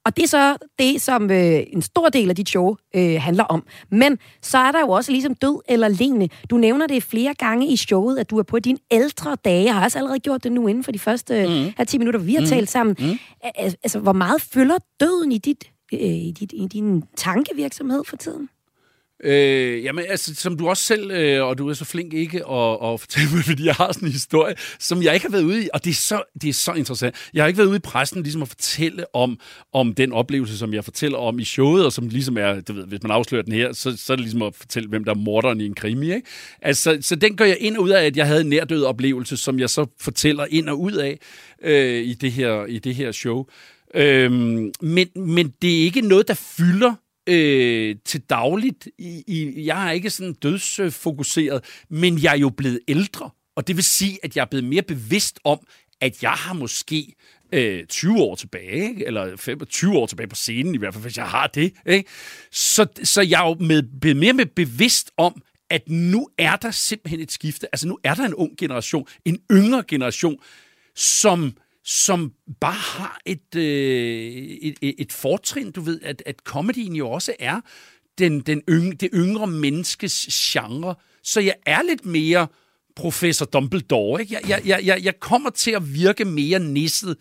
[0.08, 3.44] Og det er så det, som øh, en stor del af dit show øh, handler
[3.44, 3.66] om.
[3.90, 6.28] Men så er der jo også ligesom død eller lignende.
[6.50, 9.64] Du nævner det flere gange i showet, at du er på dine ældre dage.
[9.64, 11.72] Jeg har også allerede gjort det nu inden for de første mm.
[11.78, 12.46] her 10 minutter, vi har mm.
[12.46, 12.96] talt sammen.
[12.98, 13.18] Mm.
[13.54, 18.48] Altså, hvor meget fylder døden i, dit, øh, i, dit, i din tankevirksomhed for tiden?
[19.24, 22.78] Øh, jamen, altså, som du også selv, øh, og du er så flink ikke at,
[22.82, 25.64] at fortælle mig, fordi jeg har sådan en historie, som jeg ikke har været ude
[25.64, 27.14] i, og det er så, det er så interessant.
[27.34, 29.38] Jeg har ikke været ude i pressen ligesom at fortælle om,
[29.72, 32.86] om den oplevelse, som jeg fortæller om i showet, og som ligesom er, du ved,
[32.86, 35.16] hvis man afslører den her, så, så er det ligesom at fortælle, hvem der er
[35.16, 36.26] morderen i en krimi, ikke?
[36.62, 39.36] Altså, så den går jeg ind og ud af, at jeg havde en nærdød oplevelse,
[39.36, 41.18] som jeg så fortæller ind og ud af
[41.62, 43.46] øh, i, det her, i det her show.
[43.94, 46.94] Øh, men, men det er ikke noget, der fylder
[47.28, 48.88] øh, til dagligt.
[48.98, 53.30] I, i, jeg er ikke sådan dødsfokuseret, men jeg er jo blevet ældre.
[53.56, 55.58] Og det vil sige, at jeg er blevet mere bevidst om,
[56.00, 57.14] at jeg har måske
[57.52, 59.06] øh, 20 år tilbage, ikke?
[59.06, 61.72] eller 25 år tilbage på scenen, i hvert fald, hvis jeg har det.
[61.86, 62.10] Ikke?
[62.50, 67.20] Så, så jeg er jo med, mere med bevidst om, at nu er der simpelthen
[67.20, 67.66] et skifte.
[67.72, 70.36] Altså nu er der en ung generation, en yngre generation,
[70.94, 71.52] som
[71.88, 74.32] som bare har et, øh,
[74.62, 77.60] et, et, fortrin, du ved, at, at comedyen jo også er
[78.18, 80.94] den, den yng, det yngre menneskes genre.
[81.22, 82.46] Så jeg er lidt mere
[82.96, 84.20] professor Dumbledore.
[84.20, 84.38] Ikke?
[84.48, 87.16] Jeg, jeg, jeg, jeg kommer til at virke mere nisset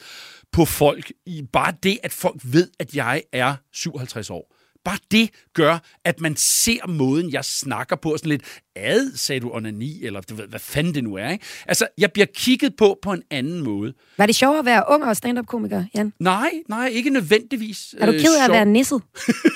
[0.51, 1.11] på folk.
[1.25, 4.56] I bare det, at folk ved, at jeg er 57 år.
[4.87, 8.41] Bare det gør, at man ser måden, jeg snakker på, sådan lidt,
[8.75, 11.45] ad, sagde du onani, eller du ved, hvad fanden det nu er, ikke?
[11.67, 13.93] Altså, jeg bliver kigget på på en anden måde.
[14.17, 16.13] Var det sjovere at være ung og stand-up-komiker, Jan?
[16.19, 17.95] Nej, nej, ikke nødvendigvis.
[17.97, 18.55] Er du ked af at sjov.
[18.55, 19.01] være nisset?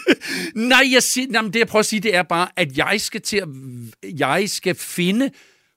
[0.55, 3.21] Nej, jeg siger, jamen, det jeg prøver at sige, det er bare, at jeg skal
[3.21, 3.47] til at,
[4.19, 5.29] jeg skal finde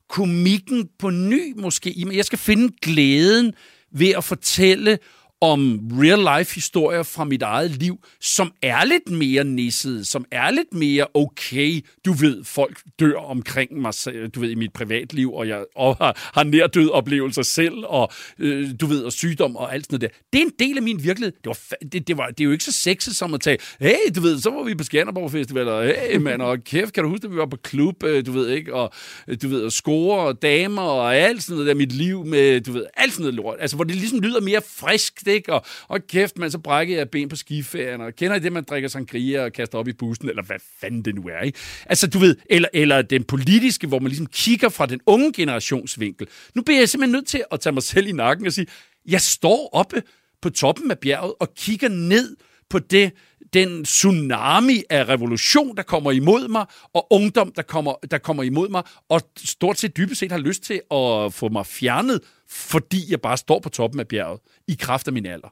[0.09, 2.07] komikken på ny måske.
[2.13, 3.53] Jeg skal finde glæden
[3.93, 4.99] ved at fortælle
[5.41, 10.75] om real-life historier fra mit eget liv, som er lidt mere nisset, som er lidt
[10.75, 11.85] mere okay.
[12.05, 13.93] Du ved, folk dør omkring mig,
[14.35, 18.71] du ved, i mit privatliv, og jeg og har, har nærdød oplevelser selv, og øh,
[18.81, 20.19] du ved, og sygdom og alt sådan noget der.
[20.33, 21.33] Det er en del af min virkelighed.
[21.33, 23.97] Det, var, det, det, var, det er jo ikke så sexet som at tage, hey,
[24.17, 27.11] du ved, så var vi på Skanderborg Festival, og hey, mand, og kæft, kan du
[27.11, 28.93] huske, at vi var på klub, øh, du ved, ikke, og
[29.29, 32.61] øh, du ved, og score og damer, og alt sådan noget der, mit liv med,
[32.61, 33.57] du ved, alt sådan noget lort.
[33.61, 37.11] Altså, hvor det ligesom lyder mere friskt, ikke, og, og kæft, man, så brækkede jeg
[37.11, 40.29] ben på skiferien, og kender I det, man drikker sangria og kaster op i bussen,
[40.29, 41.59] eller hvad fanden det nu er, ikke?
[41.87, 46.27] Altså, du ved, eller, eller den politiske, hvor man ligesom kigger fra den unge generationsvinkel.
[46.55, 48.67] Nu bliver jeg simpelthen nødt til at tage mig selv i nakken og sige,
[49.07, 50.03] jeg står oppe
[50.43, 52.37] på toppen af bjerget og kigger ned
[52.71, 53.13] på det,
[53.55, 58.69] den tsunami af revolution, der kommer imod mig, og ungdom, der kommer, der kommer imod
[58.69, 63.21] mig, og stort set dybest set har lyst til at få mig fjernet, fordi jeg
[63.21, 65.49] bare står på toppen af bjerget, i kraft af min alder.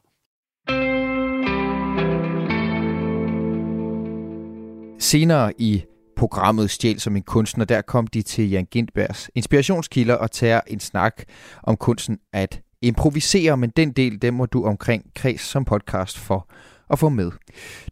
[4.99, 5.83] Senere i
[6.17, 10.79] programmet Stjæl som en kunstner, der kom de til Jan Gindbergs inspirationskilder og tager en
[10.79, 11.23] snak
[11.63, 16.49] om kunsten at improvisere, men den del, den må du omkring Kreds som podcast for
[16.89, 17.31] at få med.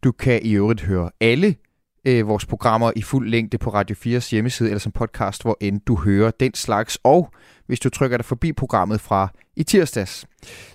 [0.04, 1.56] Du kan i øvrigt høre alle
[2.06, 5.82] øh, vores programmer i fuld længde på Radio 4's hjemmeside eller som podcast, hvor end
[5.88, 6.98] du hører den slags.
[7.04, 7.34] Og
[7.68, 10.26] hvis du trykker dig forbi programmet fra i tirsdags,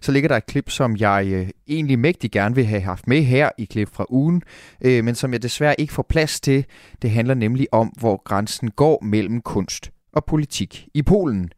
[0.01, 3.23] så ligger der et klip, som jeg øh, egentlig mægtig gerne vil have haft med
[3.23, 4.43] her i klip fra ugen,
[4.81, 6.64] øh, men som jeg desværre ikke får plads til.
[7.03, 11.51] Det handler nemlig om, hvor grænsen går mellem kunst og politik i Polen.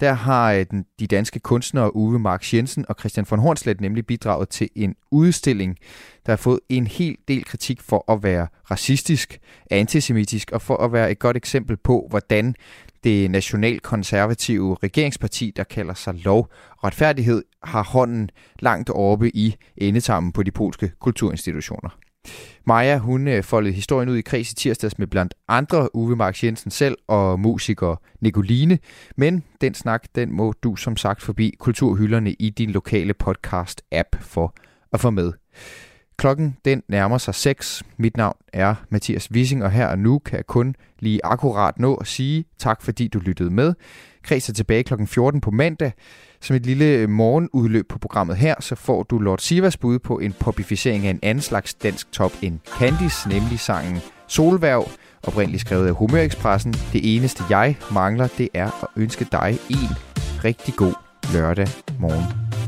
[0.00, 4.06] Der har øh, den, de danske kunstnere Uwe Mark Jensen og Christian von Hornslet nemlig
[4.06, 5.76] bidraget til en udstilling,
[6.26, 9.38] der har fået en hel del kritik for at være racistisk,
[9.70, 12.54] antisemitisk og for at være et godt eksempel på, hvordan
[13.04, 20.32] det nationalkonservative regeringsparti, der kalder sig Lov og Retfærdighed, har hånden langt oppe i endetarmen
[20.32, 22.05] på de polske kulturinstitutioner.
[22.64, 26.44] Maja, hun øh, foldede historien ud i kreds i tirsdags med blandt andre Uwe Marx
[26.44, 28.78] Jensen selv og musiker Nicoline.
[29.16, 34.54] Men den snak, den må du som sagt forbi kulturhylderne i din lokale podcast-app for
[34.92, 35.32] at få med.
[36.16, 37.82] Klokken den nærmer sig 6.
[37.96, 41.94] Mit navn er Mathias Wissing, og her og nu kan jeg kun lige akkurat nå
[41.94, 43.74] at sige tak, fordi du lyttede med.
[44.22, 45.92] Kreds er tilbage klokken 14 på mandag.
[46.46, 50.18] Som et lille øh, morgenudløb på programmet her, så får du Lord Sivas bud på
[50.18, 54.88] en popificering af en anden slags dansk top end Candice, nemlig sangen Solværv,
[55.22, 56.72] oprindeligt skrevet af Humørekspressen.
[56.92, 59.96] Det eneste jeg mangler, det er at ønske dig en
[60.44, 60.94] rigtig god
[61.32, 61.68] lørdag
[62.00, 62.65] morgen.